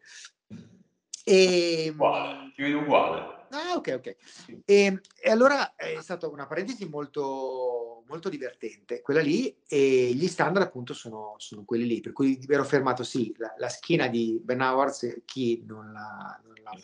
[1.25, 3.47] E, uguale, ti vedo uguale.
[3.51, 4.17] Ah, ok, ok.
[4.65, 10.65] E, e, allora è stata una parentesi molto, molto divertente, quella lì, e gli standard
[10.65, 14.61] appunto sono, sono quelli lì, per cui ero fermato, sì, la, la schiena di Ben
[14.61, 16.79] Howard, chi non l'ha, non l'ha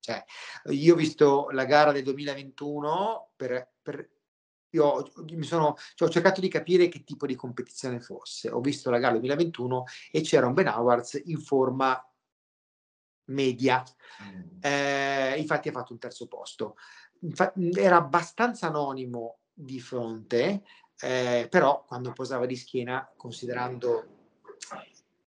[0.00, 0.24] cioè,
[0.70, 4.08] io ho visto la gara del 2021 per, per
[4.70, 8.50] io mi sono, cioè, ho cercato di capire che tipo di competizione fosse.
[8.50, 12.02] Ho visto la gara 2021 e c'era un Ben Howards in forma
[13.26, 13.82] media.
[14.22, 14.58] Mm.
[14.60, 16.76] Eh, infatti ha fatto un terzo posto.
[17.20, 20.62] Infatti, era abbastanza anonimo di fronte,
[21.00, 24.16] eh, però quando posava di schiena, considerando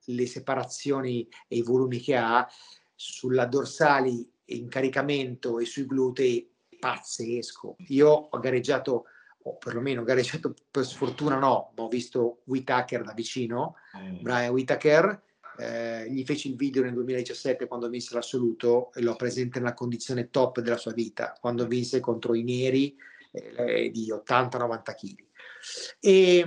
[0.05, 2.47] le separazioni e i volumi che ha,
[2.95, 7.75] sulla dorsali in caricamento e sui glutei, pazzesco.
[7.87, 9.05] Io ho gareggiato
[9.49, 14.21] o perlomeno gareggiato per sfortuna no, ma ho visto Whitaker da vicino, mm.
[14.21, 15.21] Brian Whitaker,
[15.57, 20.29] eh, gli feci il video nel 2017 quando vinse l'assoluto e l'ho presente nella condizione
[20.29, 22.95] top della sua vita, quando vinse contro i neri
[23.31, 25.27] eh, di 80-90 kg.
[25.99, 26.45] E,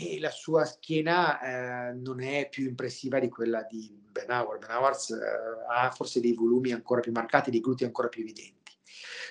[0.00, 4.66] e, la sua schiena eh, non è più impressiva di quella di Ben Howard.
[4.66, 8.65] Ben Howard eh, ha forse dei volumi ancora più marcati, dei glutei ancora più evidenti.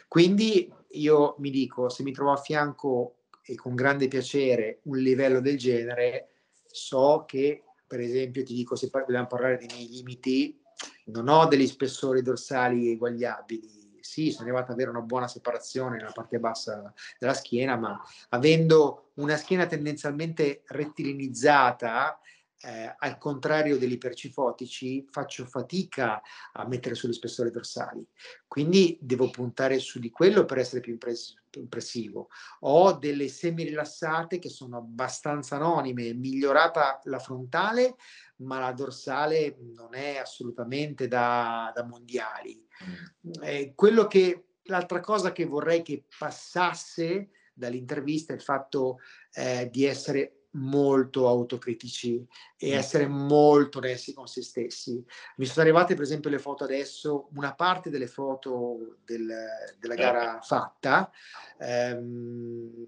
[0.08, 5.40] Quindi io mi dico, se mi trovo a fianco e con grande piacere un livello
[5.40, 6.30] del genere,
[6.66, 10.60] so che, per esempio, ti dico, se vogliamo parlare dei miei limiti,
[11.06, 13.84] non ho degli spessori dorsali eguagliabili.
[14.00, 19.12] Sì, sono arrivato ad avere una buona separazione nella parte bassa della schiena, ma avendo
[19.16, 22.20] una schiena tendenzialmente rettilinizzata,
[22.66, 26.20] eh, al contrario degli ipercifotici, faccio fatica
[26.54, 28.04] a mettere sugli spessori dorsali.
[28.48, 32.30] Quindi devo puntare su di quello per essere più impres- impressivo.
[32.62, 37.96] Ho delle semi rilassate che sono abbastanza anonime, migliorata la frontale,
[38.38, 42.66] ma la dorsale non è assolutamente da, da mondiali.
[42.84, 43.44] Mm.
[43.44, 48.98] Eh, quello che l'altra cosa che vorrei che passasse dall'intervista è il fatto
[49.34, 52.26] eh, di essere molto autocritici
[52.58, 52.78] e mm.
[52.78, 55.04] essere molto onesti con se stessi.
[55.38, 59.34] Mi sono arrivate per esempio le foto adesso, una parte delle foto del,
[59.80, 61.12] della gara fatta,
[61.60, 62.88] ehm,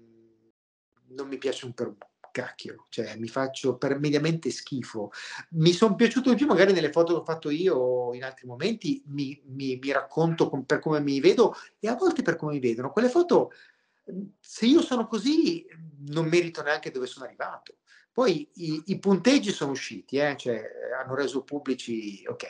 [1.10, 1.94] non mi piace un per
[2.30, 5.10] cacchio, cioè mi faccio per mediamente schifo.
[5.50, 9.02] Mi sono piaciuto di più magari nelle foto che ho fatto io in altri momenti,
[9.06, 12.60] mi, mi, mi racconto com, per come mi vedo e a volte per come mi
[12.60, 12.92] vedono.
[12.92, 13.52] Quelle foto
[14.40, 15.66] se io sono così
[16.08, 17.78] non merito neanche dove sono arrivato.
[18.12, 20.36] Poi i, i punteggi sono usciti, eh?
[20.36, 20.60] cioè,
[21.00, 22.44] hanno reso pubblici, ok,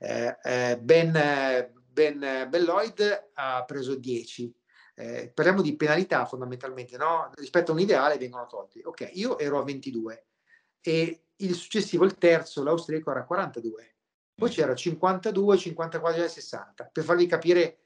[0.00, 4.52] eh, eh, Ben, ben Belloyd ha preso 10,
[4.94, 7.30] eh, parliamo di penalità fondamentalmente, no?
[7.36, 8.80] rispetto a un ideale vengono tolti.
[8.82, 10.26] Ok, io ero a 22
[10.80, 13.94] e il successivo, il terzo, l'austriaco era a 42,
[14.34, 17.81] poi c'era 52, 54 e 60, per farvi capire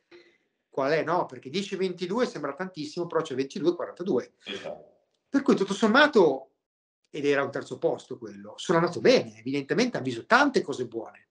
[0.77, 1.25] qual è, no?
[1.25, 4.31] Perché 10-22 sembra tantissimo, però c'è 22-42.
[4.45, 4.95] Esatto.
[5.27, 6.51] Per cui tutto sommato,
[7.09, 11.29] ed era un terzo posto quello, sono andato bene, evidentemente ha visto tante cose buone.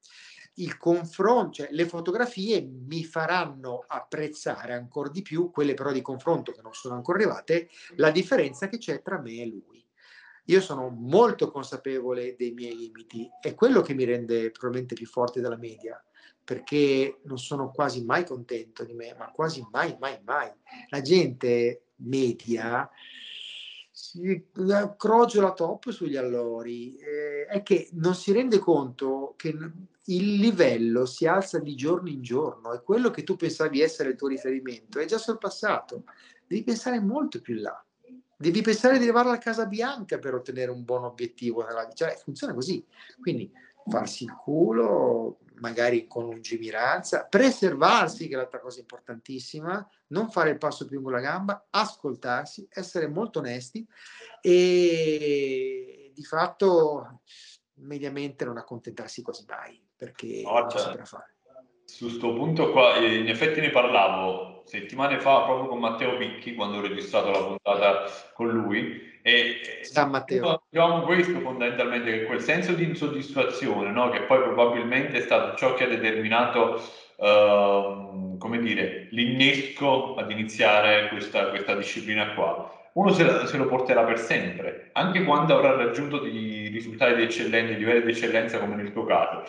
[0.56, 6.52] Il confronto, cioè le fotografie mi faranno apprezzare ancora di più, quelle però di confronto
[6.52, 9.88] che non sono ancora arrivate, la differenza che c'è tra me e lui.
[10.46, 15.39] Io sono molto consapevole dei miei limiti, è quello che mi rende probabilmente più forte
[15.39, 16.04] della media
[16.46, 20.50] perché non sono quasi mai contento di me, ma quasi mai, mai, mai.
[20.89, 22.88] La gente media
[23.91, 24.50] si
[24.98, 29.58] crogiola troppo sugli allori, eh, è che non si rende conto che
[30.08, 34.16] il livello si alza di giorno in giorno e quello che tu pensavi essere il
[34.16, 36.04] tuo riferimento è già sorpassato.
[36.46, 37.86] Devi pensare molto più in là.
[38.38, 41.66] Devi pensare di arrivare alla Casa Bianca per ottenere un buon obiettivo.
[41.93, 42.86] Cioè, funziona così.
[43.20, 43.50] Quindi
[43.88, 50.58] farsi il culo, magari con lungimiranza, preservarsi, che è l'altra cosa importantissima, non fare il
[50.58, 53.86] passo più lungo la gamba, ascoltarsi, essere molto onesti
[54.41, 57.22] e di fatto
[57.76, 61.36] mediamente non accontentarsi quasi mai, perché oh, non c'è da fare.
[61.86, 66.56] Su questo punto qua, eh, in effetti ne parlavo settimane fa proprio con Matteo Picchi
[66.56, 70.62] quando ho registrato la puntata con lui e San Matteo.
[70.70, 74.12] Diciamo questo fondamentalmente, che quel senso di insoddisfazione, no?
[74.12, 76.80] che poi probabilmente è stato ciò che ha determinato,
[77.16, 82.72] uh, come dire, l'innesco ad iniziare questa, questa disciplina qua.
[82.94, 87.24] Uno se, la, se, lo porterà per sempre, anche quando avrà raggiunto dei risultati di
[87.24, 89.44] eccellenza, livelli di eccellenza come nel tuo caso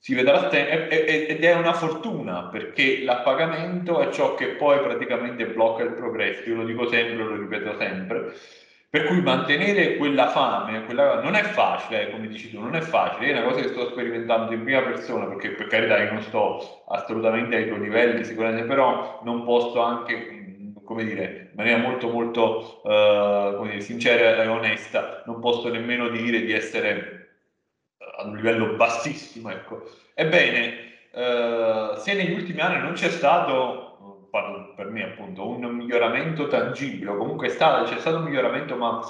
[0.00, 5.82] si vedrà te- ed è una fortuna perché l'appagamento è ciò che poi praticamente blocca
[5.82, 6.48] il progresso.
[6.48, 8.32] Io lo dico sempre, lo ripeto sempre.
[8.90, 11.20] Per cui mantenere quella fame, quella...
[11.20, 13.90] non è facile, eh, come dici tu, non è facile, è una cosa che sto
[13.90, 18.64] sperimentando in prima persona, perché per carità io non sto assolutamente ai tuoi livelli, sicuramente,
[18.64, 25.22] però non posso anche, come dire, in maniera molto molto uh, dire, sincera e onesta,
[25.26, 27.16] non posso nemmeno dire di essere
[28.16, 29.86] a un livello bassissimo, ecco.
[30.14, 33.87] Ebbene, uh, se negli ultimi anni non c'è stato
[34.40, 39.00] parlo per me appunto, un miglioramento tangibile, comunque sta, c'è stato un miglioramento, ma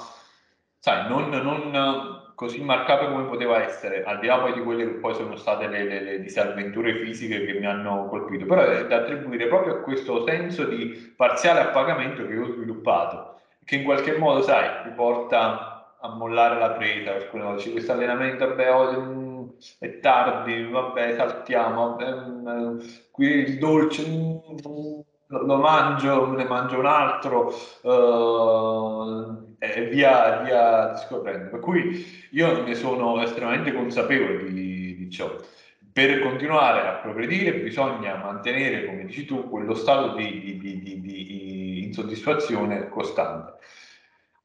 [0.79, 4.93] sai, non, non, così marcato come poteva essere, al di là poi di quelle che
[4.99, 8.97] poi sono state le, le, le disavventure fisiche che mi hanno colpito, però è da
[8.97, 14.41] attribuire proprio a questo senso di parziale appagamento che ho sviluppato, che in qualche modo,
[14.41, 20.63] sai, ti porta a mollare la presa, alcune volte questo allenamento, vabbè, oh, è tardi,
[20.63, 24.03] vabbè, saltiamo, vabbè, qui il dolce,
[25.29, 31.49] lo mangio, ne mangio un altro uh, e via, via discorrendo.
[31.49, 35.35] Per cui io ne sono estremamente consapevole di, di, ciò.
[35.91, 42.89] Per continuare a progredire bisogna mantenere, come dici tu, quello stato di, di, di insoddisfazione
[42.89, 43.57] costante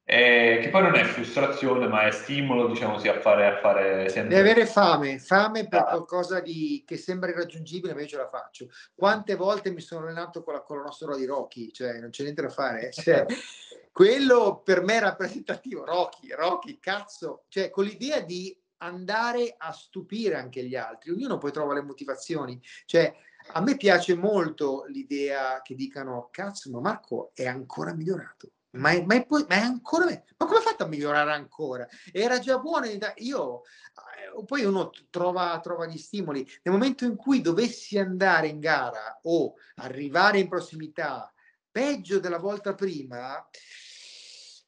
[0.07, 4.07] eh, che poi non è frustrazione, ma è stimolo, diciamo, sì, a fare, a fare
[4.09, 4.35] sempre.
[4.35, 5.85] Devi avere fame, fame per ah.
[5.85, 8.67] qualcosa di, che sembra irraggiungibile, ma io ce la faccio.
[8.93, 12.49] Quante volte mi sono allenato con la colonnossola di Rocky, cioè non c'è niente da
[12.49, 12.89] fare.
[12.89, 12.91] Eh.
[12.91, 13.25] Cioè,
[13.91, 20.35] quello per me è rappresentativo, Rocky, Rocky, cazzo, cioè con l'idea di andare a stupire
[20.35, 23.11] anche gli altri, ognuno poi trova le motivazioni, cioè
[23.53, 29.03] a me piace molto l'idea che dicano, cazzo, ma Marco è ancora migliorato ma è,
[29.03, 31.87] ma, è ma è, ancora ma come ha fatto a migliorare ancora?
[32.11, 36.43] Era già buono, io eh, poi uno trova, trova gli stimoli.
[36.63, 41.31] Nel momento in cui dovessi andare in gara o arrivare in prossimità
[41.71, 43.47] peggio della volta prima,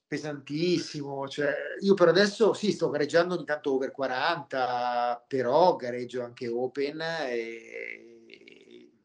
[0.08, 1.28] pesantissimo.
[1.28, 7.02] Cioè, io per adesso sì, sto gareggiando ogni tanto over 40, però gareggio anche open
[7.02, 8.18] e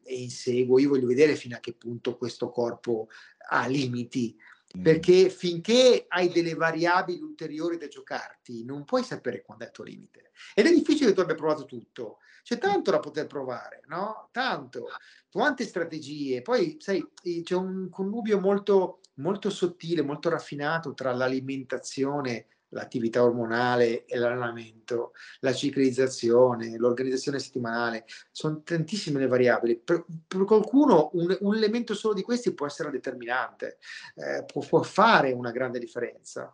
[0.03, 3.07] e inseguo, io voglio vedere fino a che punto questo corpo
[3.49, 4.35] ha limiti.
[4.81, 9.83] Perché finché hai delle variabili ulteriori da giocarti, non puoi sapere quando è il tuo
[9.83, 10.31] limite.
[10.55, 12.17] Ed è difficile che tu abbia provato tutto.
[12.41, 14.29] C'è tanto da poter provare, no?
[14.31, 14.87] Tanto.
[15.31, 16.41] Quante strategie.
[16.41, 17.07] Poi, sai,
[17.43, 25.53] c'è un connubio molto, molto sottile, molto raffinato tra l'alimentazione l'attività ormonale e l'allenamento, la
[25.53, 29.77] ciclizzazione, l'organizzazione settimanale, sono tantissime le variabili.
[29.77, 33.77] Per, per qualcuno un, un, elemento solo di questi può essere determinante,
[34.15, 36.51] eh, può, può, fare una grande differenza.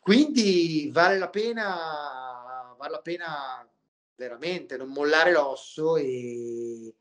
[0.00, 3.68] Quindi vale la pena, vale la pena
[4.14, 6.94] veramente non mollare l'osso e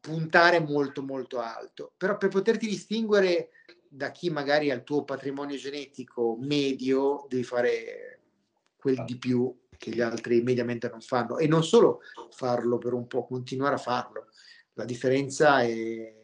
[0.00, 1.92] puntare molto molto alto.
[1.96, 3.50] Però per poterti distinguere
[3.88, 8.20] da chi magari ha il tuo patrimonio genetico medio, devi fare
[8.76, 11.38] quel di più che gli altri mediamente non fanno.
[11.38, 14.26] E non solo farlo per un po', continuare a farlo.
[14.74, 16.14] La differenza è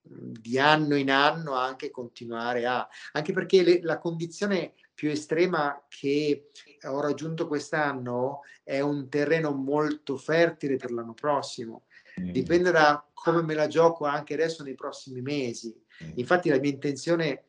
[0.00, 2.86] di anno in anno anche continuare a...
[3.12, 6.50] Anche perché le, la condizione più estrema che
[6.84, 11.86] ho raggiunto quest'anno è un terreno molto fertile per l'anno prossimo.
[12.20, 12.30] Mm.
[12.30, 16.12] Dipende da come me la gioco anche adesso nei prossimi mesi Mm.
[16.14, 17.44] Infatti la mia intenzione,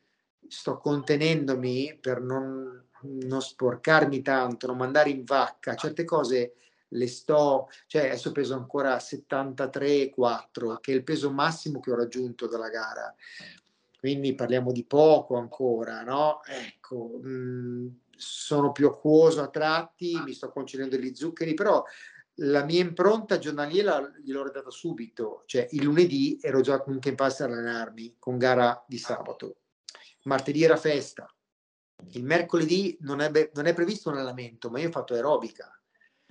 [0.48, 6.54] sto contenendomi per non, non sporcarmi tanto, non mandare in vacca, certe cose
[6.90, 12.46] le sto, cioè adesso peso ancora 73,4, che è il peso massimo che ho raggiunto
[12.46, 13.12] dalla gara.
[14.06, 16.40] Quindi parliamo di poco ancora, no?
[16.44, 17.86] Ecco, mh, mm,
[18.16, 21.82] sono più acquoso a tratti, mi sto concedendo gli zuccheri, però
[22.34, 27.42] la mia impronta giornaliera gliel'ho data subito, cioè il lunedì ero già comunque in passo
[27.42, 29.56] ad allenarmi con gara di sabato,
[30.22, 31.28] martedì era festa,
[32.10, 35.68] il mercoledì non è, non è previsto un allenamento, ma io ho fatto aerobica.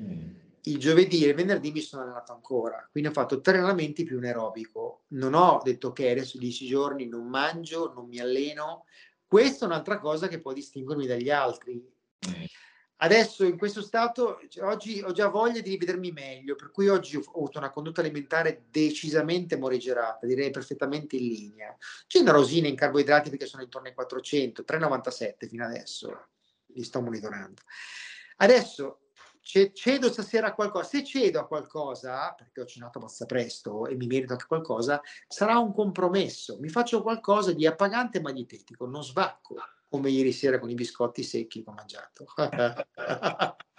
[0.01, 0.44] Mm.
[0.65, 4.17] Il giovedì e il venerdì mi sono allenato ancora, quindi ho fatto tre allenamenti più
[4.17, 5.03] un aerobico.
[5.09, 8.85] Non ho detto che adesso dieci giorni non mangio, non mi alleno.
[9.25, 11.73] Questa è un'altra cosa che può distinguermi dagli altri.
[12.27, 12.43] Mm
[12.97, 17.17] Adesso in questo stato, cioè, oggi ho già voglia di rivedermi meglio, per cui oggi
[17.17, 21.75] ho avuto una condotta alimentare decisamente morigerata, direi perfettamente in linea.
[22.07, 26.27] Generosina in carboidrati perché sono intorno ai 400, 3,97 fino adesso,
[26.67, 27.61] li sto monitorando.
[28.37, 29.04] Adesso
[29.45, 34.07] cedo stasera a qualcosa, se cedo a qualcosa, perché ho cenato abbastanza presto e mi
[34.07, 39.55] merito anche qualcosa, sarà un compromesso, mi faccio qualcosa di appagante ma dietetico, non svacco
[39.87, 42.25] come ieri sera con i biscotti secchi che ho mangiato.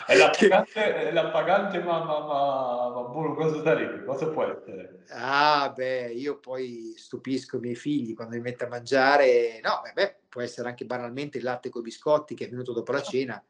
[0.07, 4.05] è l'appagante, è l'appagante ma, ma, ma, ma buono, cosa sarebbe?
[4.05, 5.05] Cosa può essere?
[5.11, 9.61] Ah, beh, io poi stupisco i miei figli quando mi metto a mangiare.
[9.63, 12.93] No, beh, può essere anche banalmente il latte con i biscotti che è venuto dopo
[12.93, 13.45] la cena.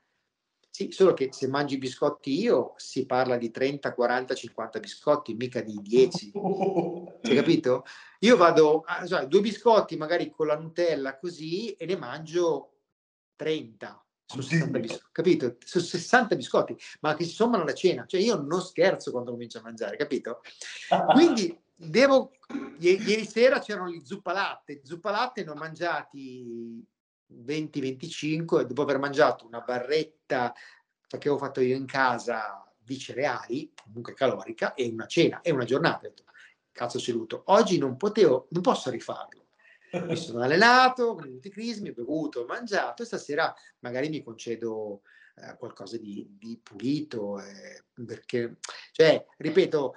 [0.77, 5.33] Sì, solo che se mangi i biscotti io si parla di 30, 40, 50 biscotti,
[5.33, 6.33] mica di 10.
[7.25, 7.87] Hai capito?
[8.19, 12.75] Io vado, a, cioè, due biscotti magari con la Nutella così e ne mangio
[13.37, 15.57] 30 su 60 biscotti, capito?
[15.65, 18.05] Su 60 biscotti, ma che si sommano alla cena.
[18.05, 20.43] Cioè io non scherzo quando comincio a mangiare, capito?
[21.15, 22.33] Quindi devo...
[22.81, 26.87] ieri sera c'erano gli zuppalatte, zuppalatte ne ho mangiati
[27.33, 30.53] 20-25 dopo aver mangiato una barretta
[31.09, 35.65] che avevo fatto io in casa di cereali, comunque calorica, e una cena, e una
[35.65, 35.99] giornata.
[35.99, 36.25] Ho detto,
[36.73, 37.43] cazzo seduto.
[37.47, 39.47] Oggi non potevo, non posso rifarlo.
[40.07, 45.03] Mi sono allenato con i crismi, ho bevuto, ho mangiato e stasera magari mi concedo
[45.37, 48.57] eh, qualcosa di, di pulito, eh, perché,
[48.93, 49.95] cioè, ripeto,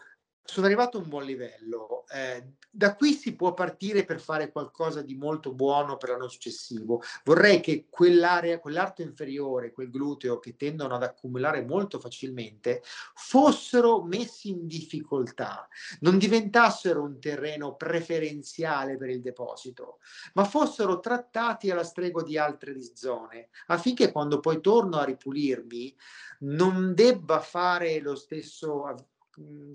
[0.53, 2.05] sono arrivato a un buon livello.
[2.11, 7.01] Eh, da qui si può partire per fare qualcosa di molto buono per l'anno successivo.
[7.23, 12.81] Vorrei che quell'area, quell'arto inferiore, quel gluteo che tendono ad accumulare molto facilmente,
[13.13, 15.67] fossero messi in difficoltà,
[16.01, 19.99] non diventassero un terreno preferenziale per il deposito,
[20.33, 25.95] ma fossero trattati alla stregua di altre zone, affinché quando poi torno a ripulirmi
[26.39, 28.85] non debba fare lo stesso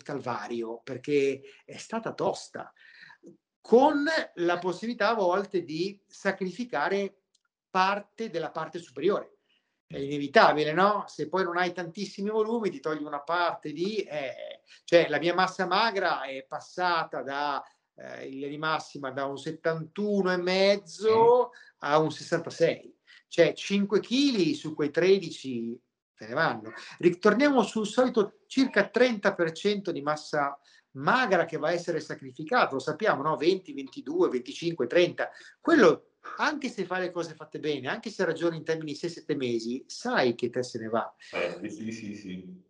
[0.02, 2.72] calvario perché è stata tosta,
[3.60, 4.04] con
[4.34, 7.22] la possibilità a volte di sacrificare
[7.70, 9.38] parte della parte superiore.
[9.86, 11.04] È inevitabile, no?
[11.06, 13.96] Se poi non hai tantissimi volumi, ti togli una parte di...
[13.98, 17.62] Eh, cioè la mia massa magra è passata da
[17.96, 22.94] eh, in linea di massima da un 71 e mezzo a un 66
[23.34, 25.80] cioè 5 kg su quei 13
[26.14, 26.72] se ne vanno.
[26.98, 30.58] Ritorniamo sul solito circa 30% di massa
[30.92, 33.36] magra che va a essere sacrificato, lo sappiamo, no?
[33.36, 35.30] 20, 22, 25, 30.
[35.60, 39.36] Quello, anche se fai le cose fatte bene, anche se ragioni in termini di 6-7
[39.36, 41.14] mesi, sai che te se ne va.
[41.32, 42.62] Eh, sì, sì, sì.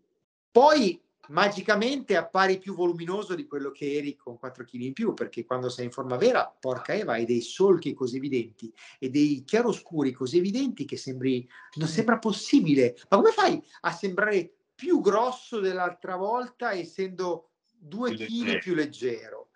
[0.50, 5.44] Poi magicamente appari più voluminoso di quello che eri con 4 kg in più, perché
[5.44, 10.12] quando sei in forma vera, porca Eva, hai dei solchi così evidenti e dei chiaroscuri
[10.12, 12.96] così evidenti che sembri, non sembra possibile.
[13.08, 19.48] Ma come fai a sembrare più grosso dell'altra volta essendo 2 kg più leggero?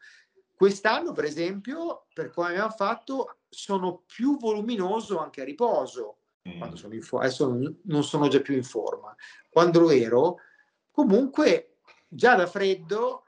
[0.54, 6.16] Quest'anno, per esempio, per come abbiamo fatto, sono più voluminoso anche a riposo.
[6.42, 6.78] Quando mm.
[6.78, 9.14] sono in forma, adesso non sono già più in forma.
[9.50, 10.38] Quando lo ero,
[10.98, 11.76] Comunque,
[12.08, 13.22] già da freddo,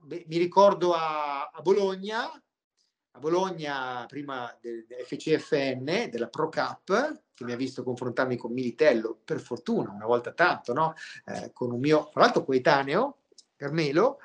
[0.00, 7.22] beh, mi ricordo a, a, Bologna, a Bologna prima del, del FCFN, della Pro Cup,
[7.32, 10.94] che mi ha visto confrontarmi con Militello, per fortuna, una volta tanto, no?
[11.26, 13.18] eh, con un mio, fra l'altro, coetaneo,
[13.54, 14.18] Carmelo,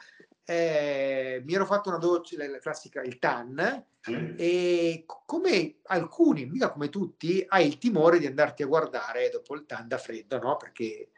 [0.43, 4.33] eh, mi ero fatto una doccia, la classica, il TAN, mm.
[4.37, 9.67] e come alcuni, mica come tutti, hai il timore di andarti a guardare dopo il
[9.67, 10.57] TAN da freddo, no?
[10.57, 11.11] Perché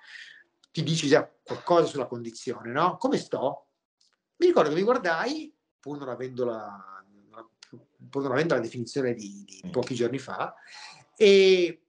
[0.72, 2.98] ti dici già qualcosa sulla condizione, no?
[2.98, 3.68] Come sto?
[4.38, 7.04] Mi ricordo che mi guardai, pur non avendo la,
[8.10, 9.72] pur non avendo la definizione di, di mm.
[9.72, 10.54] pochi giorni fa,
[11.16, 11.84] e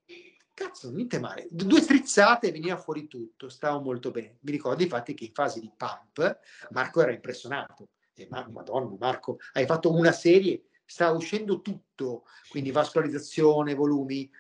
[0.53, 1.47] cazzo, niente male.
[1.51, 4.39] Due strizzate veniva fuori tutto, stavo molto bene.
[4.41, 6.39] Mi ricordo infatti che in fase di pump
[6.71, 7.89] Marco era impressionato.
[8.15, 14.31] E ma, madonna, Marco, hai fatto una serie, sta uscendo tutto, quindi vascolarizzazione, volumi.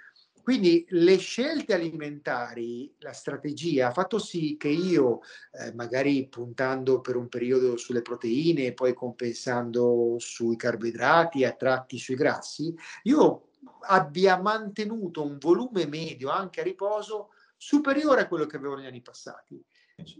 [0.43, 5.21] Quindi le scelte alimentari, la strategia ha fatto sì che io,
[5.53, 11.99] eh, magari puntando per un periodo sulle proteine e poi compensando sui carboidrati a tratti
[11.99, 12.75] sui grassi,
[13.05, 13.51] io
[13.83, 19.03] abbia mantenuto un volume medio anche a riposo superiore a quello che avevo negli anni
[19.03, 19.63] passati.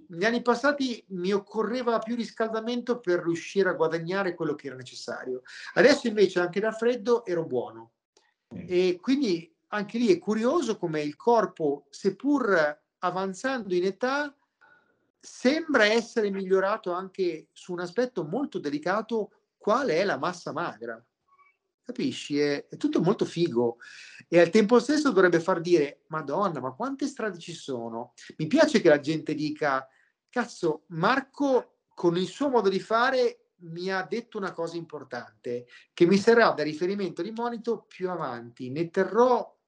[0.09, 5.43] Negli anni passati mi occorreva più riscaldamento per riuscire a guadagnare quello che era necessario.
[5.75, 7.93] Adesso invece anche da freddo ero buono.
[8.55, 8.65] Mm.
[8.69, 14.35] E quindi anche lì è curioso come il corpo, seppur avanzando in età,
[15.19, 21.03] sembra essere migliorato anche su un aspetto molto delicato, qual è la massa magra.
[21.83, 22.39] Capisci?
[22.39, 23.79] È, è, tutto molto figo
[24.29, 28.15] e al tempo stesso dovrebbe far dire, Madonna, ma quante strade ci sono?
[28.37, 29.87] Mi piace che la gente dica,
[30.29, 36.07] cazzo, Marco con il suo modo di fare mi ha detto una cosa importante che
[36.07, 38.71] mi sarà da riferimento di monito più avanti.
[38.71, 39.59] Ne terrò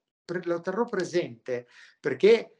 [0.43, 1.67] lo terrò presente
[1.99, 2.55] perché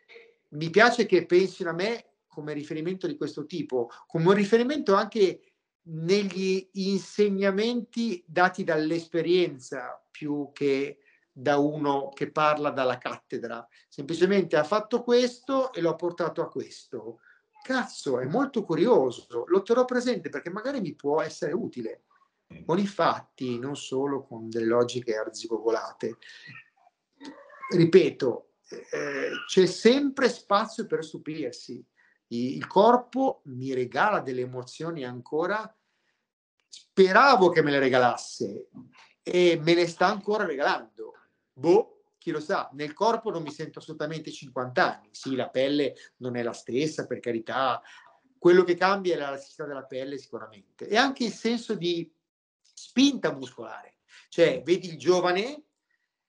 [0.49, 5.53] mi piace che pensino a me come riferimento di questo tipo, come un riferimento anche
[5.85, 10.99] negli insegnamenti dati dall'esperienza più che
[11.31, 13.67] da uno che parla dalla cattedra.
[13.87, 17.19] Semplicemente ha fatto questo e l'ho portato a questo.
[17.63, 22.03] Cazzo, è molto curioso, lo terrò presente perché magari mi può essere utile
[22.65, 26.17] con i fatti, non solo con delle logiche arzigogolate
[27.69, 31.83] ripeto, eh, c'è sempre spazio per stupirsi.
[32.27, 35.71] Il corpo mi regala delle emozioni ancora,
[36.67, 38.69] speravo che me le regalasse
[39.21, 41.13] e me le sta ancora regalando.
[41.53, 45.09] Boh, chi lo sa, nel corpo non mi sento assolutamente 50 anni.
[45.11, 47.81] Sì, la pelle non è la stessa, per carità.
[48.37, 50.87] Quello che cambia è l'elasticità della pelle sicuramente.
[50.87, 52.09] E anche il senso di
[52.61, 53.97] spinta muscolare.
[54.29, 55.63] Cioè, vedi il giovane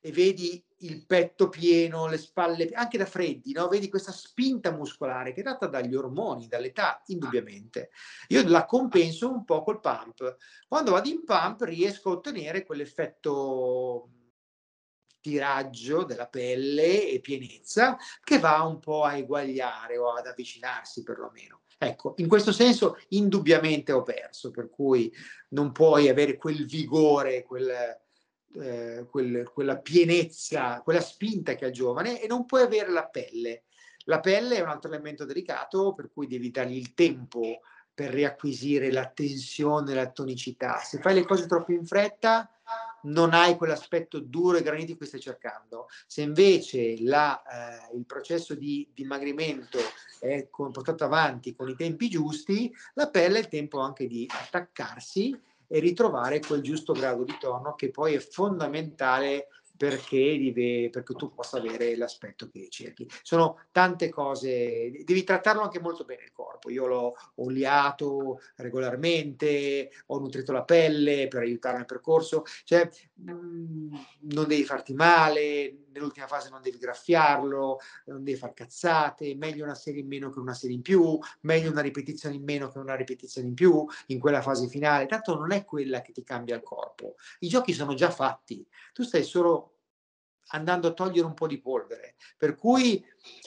[0.01, 3.69] e vedi il petto pieno, le spalle, anche da freddi, no?
[3.69, 7.91] vedi questa spinta muscolare che è data dagli ormoni, dall'età, indubbiamente.
[8.29, 10.37] Io la compenso un po' col pump.
[10.69, 14.11] Quando vado in pump riesco a ottenere quell'effetto
[15.21, 21.63] tiraggio della pelle e pienezza che va un po' a eguagliare o ad avvicinarsi perlomeno.
[21.79, 25.13] Ecco, in questo senso indubbiamente ho perso, per cui
[25.51, 27.73] non puoi avere quel vigore, quel,
[28.61, 33.07] eh, quel, quella pienezza, quella spinta che ha il giovane e non puoi avere la
[33.07, 33.65] pelle.
[34.05, 37.61] La pelle è un altro elemento delicato per cui devi dargli il tempo
[37.95, 40.79] per riacquisire la tensione, la tonicità.
[40.79, 42.49] Se fai le cose troppo in fretta,
[43.03, 45.87] non hai quell'aspetto duro e granitico che stai cercando.
[46.07, 49.79] Se invece la, eh, il processo di dimagrimento
[50.19, 55.39] è portato avanti con i tempi giusti, la pelle ha il tempo anche di attaccarsi
[55.75, 61.35] e ritrovare quel giusto grado di tono che poi è fondamentale perché, deve, perché tu
[61.35, 63.09] possa avere l'aspetto che cerchi.
[63.25, 66.71] Sono tante cose, devi trattarlo anche molto bene il corpo.
[66.71, 72.89] Io l'ho oliato regolarmente, ho nutrito la pelle per aiutare nel percorso, cioè
[73.29, 73.95] mm,
[74.33, 79.75] non devi farti male, nell'ultima fase non devi graffiarlo, non devi far cazzate, meglio una
[79.75, 82.97] serie in meno che una serie in più, meglio una ripetizione in meno che una
[82.97, 86.63] ripetizione in più in quella fase finale, tanto non è quella che ti cambia il
[86.63, 87.15] corpo.
[87.39, 89.71] I giochi sono già fatti, tu stai solo
[90.49, 93.03] andando a togliere un po' di polvere, per cui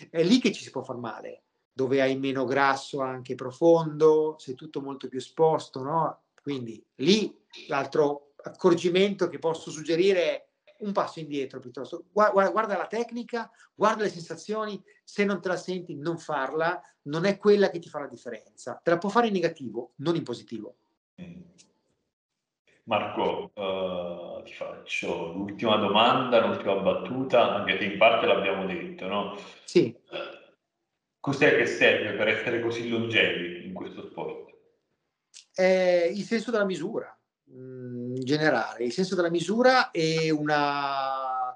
[0.09, 1.43] è lì che ci si può far male.
[1.77, 6.23] dove hai meno grasso anche profondo, sei tutto molto più esposto, no?
[6.41, 10.46] Quindi lì l'altro accorgimento che posso suggerire è
[10.79, 12.05] un passo indietro piuttosto.
[12.11, 17.25] Guarda, guarda, la tecnica, guarda le sensazioni, se non te la senti non farla, non
[17.25, 18.79] è quella che ti fa la differenza.
[18.81, 20.75] Te la può fare in negativo, non in positivo.
[22.83, 29.37] Marco, uh, ti faccio l'ultima domanda, l'ultima battuta, anche se in parte l'abbiamo detto, no?
[29.65, 29.93] Sì.
[31.19, 34.55] Cos'è che serve per essere così longevi in questo sport?
[35.53, 37.16] È il senso della misura
[37.49, 41.55] in generale, il senso della misura è una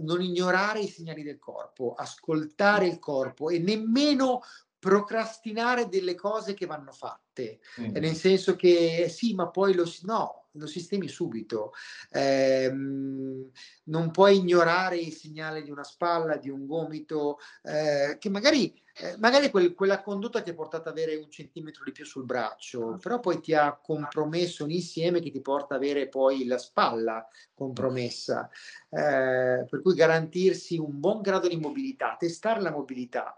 [0.00, 4.42] non ignorare i segnali del corpo, ascoltare il corpo e nemmeno
[4.78, 7.96] procrastinare delle cose che vanno fatte, mm.
[7.96, 11.72] nel senso che sì, ma poi lo no, lo sistemi subito.
[12.10, 18.80] Eh, non puoi ignorare il segnale di una spalla, di un gomito, eh, che magari,
[18.96, 22.24] eh, magari quel, quella condotta ti ha portato ad avere un centimetro di più sul
[22.24, 26.58] braccio, però poi ti ha compromesso un insieme che ti porta ad avere poi la
[26.58, 28.50] spalla compromessa.
[28.90, 33.36] Eh, per cui garantirsi un buon grado di mobilità, testare la mobilità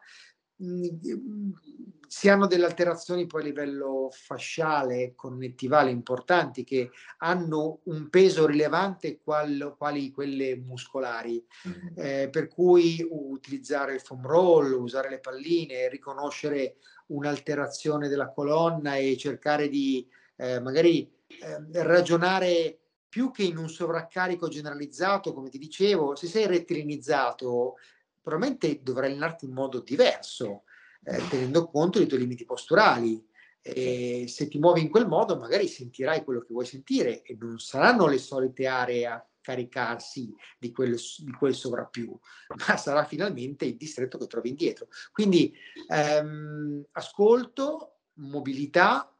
[2.07, 9.21] si hanno delle alterazioni poi a livello fasciale, connettivale importanti che hanno un peso rilevante
[9.23, 11.87] qual, quali quelle muscolari, mm-hmm.
[11.95, 16.77] eh, per cui utilizzare il foam roll, usare le palline, riconoscere
[17.07, 20.07] un'alterazione della colonna e cercare di
[20.37, 26.47] eh, magari eh, ragionare più che in un sovraccarico generalizzato, come ti dicevo, se sei
[26.47, 27.77] rettilinizzato
[28.23, 30.65] probabilmente dovrai allenarti in modo diverso,
[31.05, 33.27] eh, tenendo conto dei tuoi limiti posturali.
[33.63, 37.59] E se ti muovi in quel modo, magari sentirai quello che vuoi sentire e non
[37.59, 42.17] saranno le solite aree a caricarsi di quel, di quel sovrappiù,
[42.69, 44.89] ma sarà finalmente il distretto che trovi indietro.
[45.13, 45.53] Quindi
[45.89, 49.15] ehm, ascolto, mobilità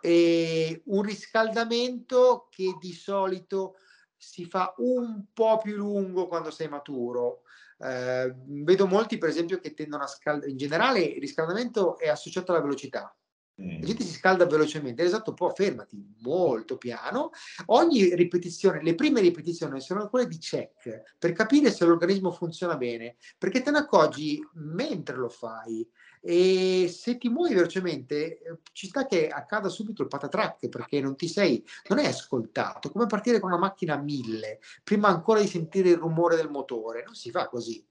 [0.00, 3.76] e un riscaldamento che di solito
[4.16, 7.42] si fa un po' più lungo quando sei maturo,
[7.78, 10.50] eh, vedo molti, per esempio, che tendono a scaldare.
[10.50, 13.14] In generale, il riscaldamento è associato alla velocità.
[13.60, 13.80] Mm.
[13.80, 17.30] La gente si scalda velocemente, esatto, un po' fermati molto piano.
[17.66, 23.16] Ogni ripetizione, le prime ripetizioni sono quelle di check per capire se l'organismo funziona bene,
[23.38, 25.88] perché te ne accorgi mentre lo fai.
[26.20, 31.16] E se ti muovi velocemente, eh, ci sta che accada subito il patatrack perché non
[31.16, 32.90] ti sei, non è ascoltato.
[32.90, 37.02] Come partire con una macchina a mille prima ancora di sentire il rumore del motore,
[37.04, 37.84] non si fa così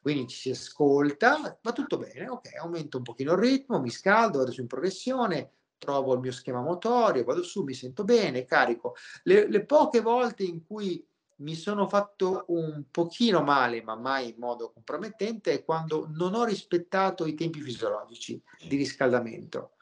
[0.00, 4.38] quindi ci si ascolta, va tutto bene, ok, aumento un pochino il ritmo, mi scaldo,
[4.38, 8.94] vado su in progressione, trovo il mio schema motorio, vado su, mi sento bene, carico.
[9.24, 11.06] Le, le poche volte in cui
[11.40, 17.26] mi sono fatto un pochino male, ma mai in modo compromettente, quando non ho rispettato
[17.26, 19.72] i tempi fisiologici di riscaldamento.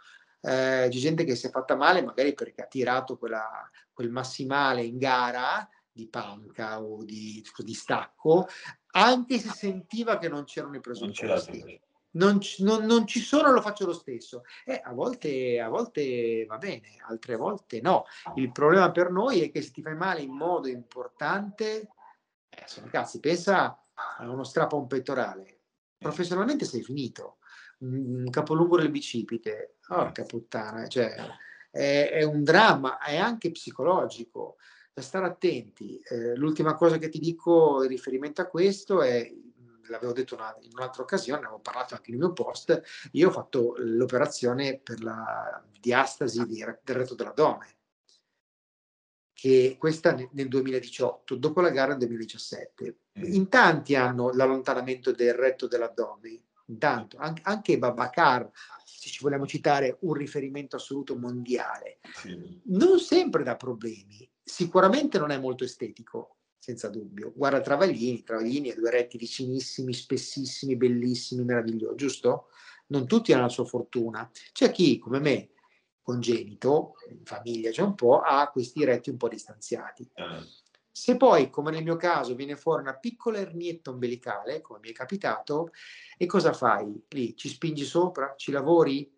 [0.41, 4.85] Eh, c'è gente che si è fatta male magari perché ha tirato quella, quel massimale
[4.85, 8.47] in gara di panca o di, di stacco,
[8.93, 11.81] anche se sentiva che non c'erano i presupposti.
[12.11, 14.43] Non, non, non, ci sono, lo faccio lo stesso.
[14.65, 18.05] Eh, a, volte, a volte va bene, altre volte no.
[18.37, 21.91] Il problema per noi è che se ti fai male in modo importante,
[22.49, 25.61] eh, sono cazzi, pensa a uno strappo a un pettorale.
[25.99, 27.39] Professionalmente sei finito.
[27.81, 31.15] Un capolungo del bicipite, porca puttana, cioè,
[31.71, 34.57] è, è un dramma, è anche psicologico
[34.93, 36.01] da stare attenti.
[36.01, 39.33] Eh, l'ultima cosa che ti dico in riferimento a questo è,
[39.89, 42.83] l'avevo detto una, in un'altra occasione, avevo parlato anche nel mio post,
[43.13, 47.77] io ho fatto l'operazione per la diastasi di, del retto dell'addome,
[49.33, 52.99] che questa nel 2018, dopo la gara nel 2017.
[53.19, 53.33] Mm.
[53.35, 58.51] In tanti hanno l'allontanamento del retto dell'addome, intanto anche, anche Babacar,
[58.85, 62.01] se ci vogliamo citare un riferimento assoluto mondiale,
[62.65, 67.33] non sempre da problemi, sicuramente non è molto estetico, senza dubbio.
[67.35, 72.49] Guarda Travaglini, Travaglini ha due retti vicinissimi, spessissimi, bellissimi, meravigliosi, giusto?
[72.89, 74.29] Non tutti hanno la sua fortuna.
[74.53, 75.51] C'è chi, come me,
[76.03, 80.09] congenito, in famiglia c'è un po', ha questi retti un po' distanziati.
[80.91, 84.93] Se poi, come nel mio caso, viene fuori una piccola ernietta ombelicale, come mi è
[84.93, 85.71] capitato,
[86.17, 87.05] e cosa fai?
[87.11, 89.09] Lì ci spingi sopra, ci lavori?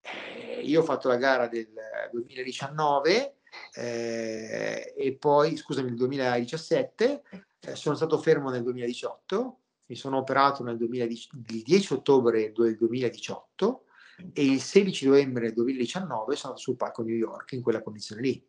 [0.00, 1.72] Eh, io ho fatto la gara del
[2.10, 3.36] 2019
[3.74, 7.22] eh, e poi, scusami, nel 2017,
[7.60, 12.76] eh, sono stato fermo nel 2018, mi sono operato nel 2010, il 10 ottobre del
[12.76, 13.84] 2018
[14.32, 18.22] e il 16 novembre del 2019 sono andato sul palco New York in quella condizione
[18.22, 18.48] lì.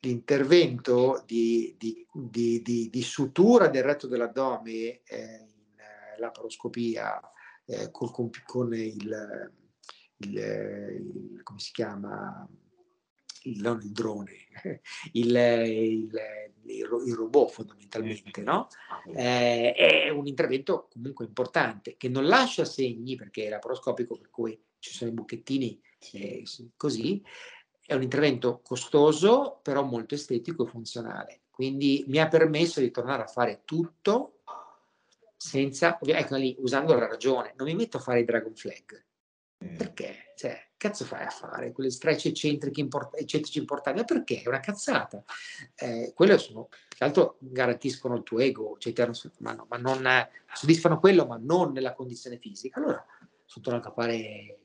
[0.00, 7.20] L'intervento di, di, di, di sutura del retto dell'addome eh, in laparoscopia
[7.64, 9.52] eh, con, con, con il,
[10.18, 12.48] il, il, come si chiama
[13.44, 14.32] non il drone,
[15.12, 16.10] il, il,
[16.64, 18.68] il robot fondamentalmente, no?
[19.14, 24.60] Eh, è un intervento comunque importante che non lascia segni perché è laparoscopico, per cui
[24.78, 25.80] ci sono i buchettini
[26.12, 26.44] eh,
[26.76, 27.22] così.
[27.84, 31.40] È un intervento costoso, però molto estetico e funzionale.
[31.50, 34.40] Quindi mi ha permesso di tornare a fare tutto
[35.36, 37.54] senza, ecco lì, usando la ragione.
[37.56, 39.06] Non mi metto a fare i dragon flag.
[39.64, 39.76] Mm.
[39.76, 40.32] Perché?
[40.36, 43.98] Cioè, cazzo fai a fare quelle stretch eccentriche import- eccentrici importanti?
[43.98, 44.42] Ma perché?
[44.42, 45.22] È una cazzata.
[45.74, 48.92] Eh, quelle sono, tra l'altro, garantiscono il tuo ego, cioè,
[49.38, 50.06] ma, no, ma non
[50.52, 52.78] soddisfano quello, ma non nella condizione fisica.
[52.78, 53.04] Allora,
[53.44, 54.58] sono tornato a fare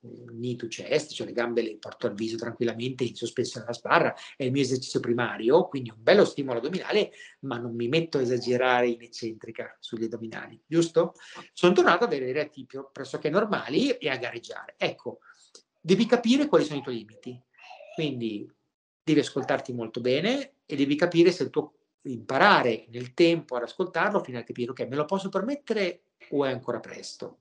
[0.00, 4.44] knee chest, cioè le gambe le porto al viso tranquillamente in sospensione alla sbarra, è
[4.44, 8.88] il mio esercizio primario, quindi un bello stimolo addominale, ma non mi metto a esagerare
[8.88, 11.14] in eccentrica sugli addominali, giusto?
[11.52, 14.74] Sono tornato ad avere reati pressoché normali e a gareggiare.
[14.78, 15.20] Ecco,
[15.80, 17.40] devi capire quali sono i tuoi limiti,
[17.94, 18.50] quindi
[19.02, 24.22] devi ascoltarti molto bene e devi capire se il tuo imparare nel tempo ad ascoltarlo
[24.22, 27.40] fino a capire ok, me lo posso permettere o è ancora presto?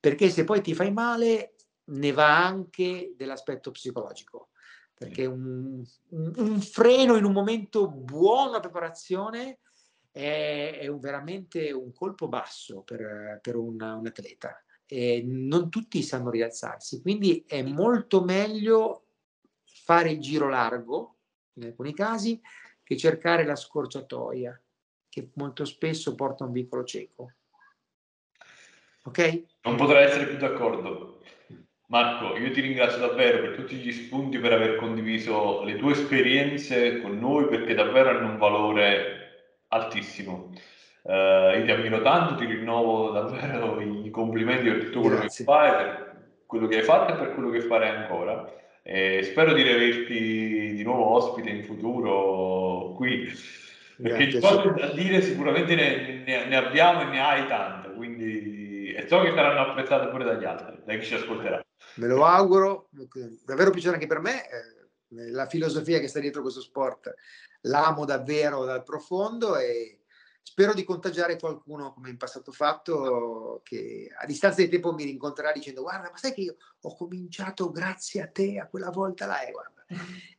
[0.00, 1.53] Perché se poi ti fai male
[1.86, 4.50] ne va anche dell'aspetto psicologico,
[4.94, 9.58] perché un, un, un, freno in un momento buono a preparazione
[10.10, 14.58] è, è un, veramente un colpo basso per, per un, un atleta.
[14.86, 19.06] E non tutti sanno rialzarsi, quindi è molto meglio
[19.64, 21.16] fare il giro largo
[21.54, 22.40] in alcuni casi
[22.82, 24.60] che cercare la scorciatoia,
[25.08, 27.32] che molto spesso porta a un vicolo cieco.
[29.04, 29.44] Ok?
[29.62, 31.13] Non potrei essere più d'accordo.
[31.94, 37.00] Marco, io ti ringrazio davvero per tutti gli spunti, per aver condiviso le tue esperienze
[37.00, 40.50] con noi, perché davvero hanno un valore altissimo.
[41.02, 45.44] Uh, io ti ammiro tanto, ti rinnovo davvero i complimenti per tutto quello Grazie.
[45.44, 46.16] che fai, per
[46.46, 48.52] quello che hai fatto e per quello che farai ancora.
[48.82, 53.32] E spero di averti di nuovo ospite in futuro qui,
[54.02, 54.40] perché Grazie.
[54.40, 59.20] cose da dire sicuramente ne, ne, ne abbiamo e ne hai tante, quindi e so
[59.20, 61.63] che saranno apprezzate pure dagli altri, da chi ci ascolterà
[61.96, 62.88] me lo auguro,
[63.44, 64.48] davvero piacere anche per me.
[64.48, 64.82] Eh,
[65.30, 67.14] la filosofia che sta dietro questo sport
[67.62, 70.00] l'amo davvero dal profondo e
[70.42, 75.52] spero di contagiare qualcuno come in passato fatto che a distanza di tempo mi rincontrerà
[75.52, 79.42] dicendo guarda ma sai che io ho cominciato grazie a te a quella volta là
[79.42, 79.84] e, guarda,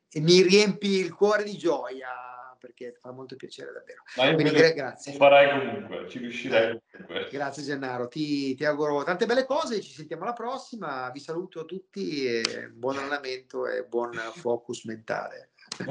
[0.09, 2.24] e mi riempi il cuore di gioia
[2.65, 4.01] perché fa molto piacere davvero.
[4.33, 5.13] Quindi, gra- grazie.
[5.13, 7.27] Farai comunque, ci riuscirai comunque.
[7.29, 11.65] Grazie Gennaro, ti, ti, auguro tante belle cose, ci sentiamo alla prossima, vi saluto a
[11.65, 15.51] tutti e buon allenamento e buon focus mentale.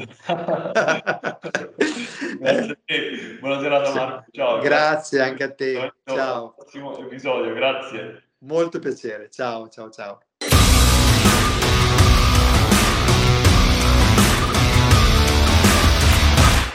[3.41, 4.59] Buona serata Marco, ciao.
[4.61, 5.21] Grazie, grazie.
[5.21, 6.55] anche a te, ciao.
[6.55, 8.23] Prossimo episodio, grazie.
[8.39, 10.24] Molto piacere, ciao ciao ciao.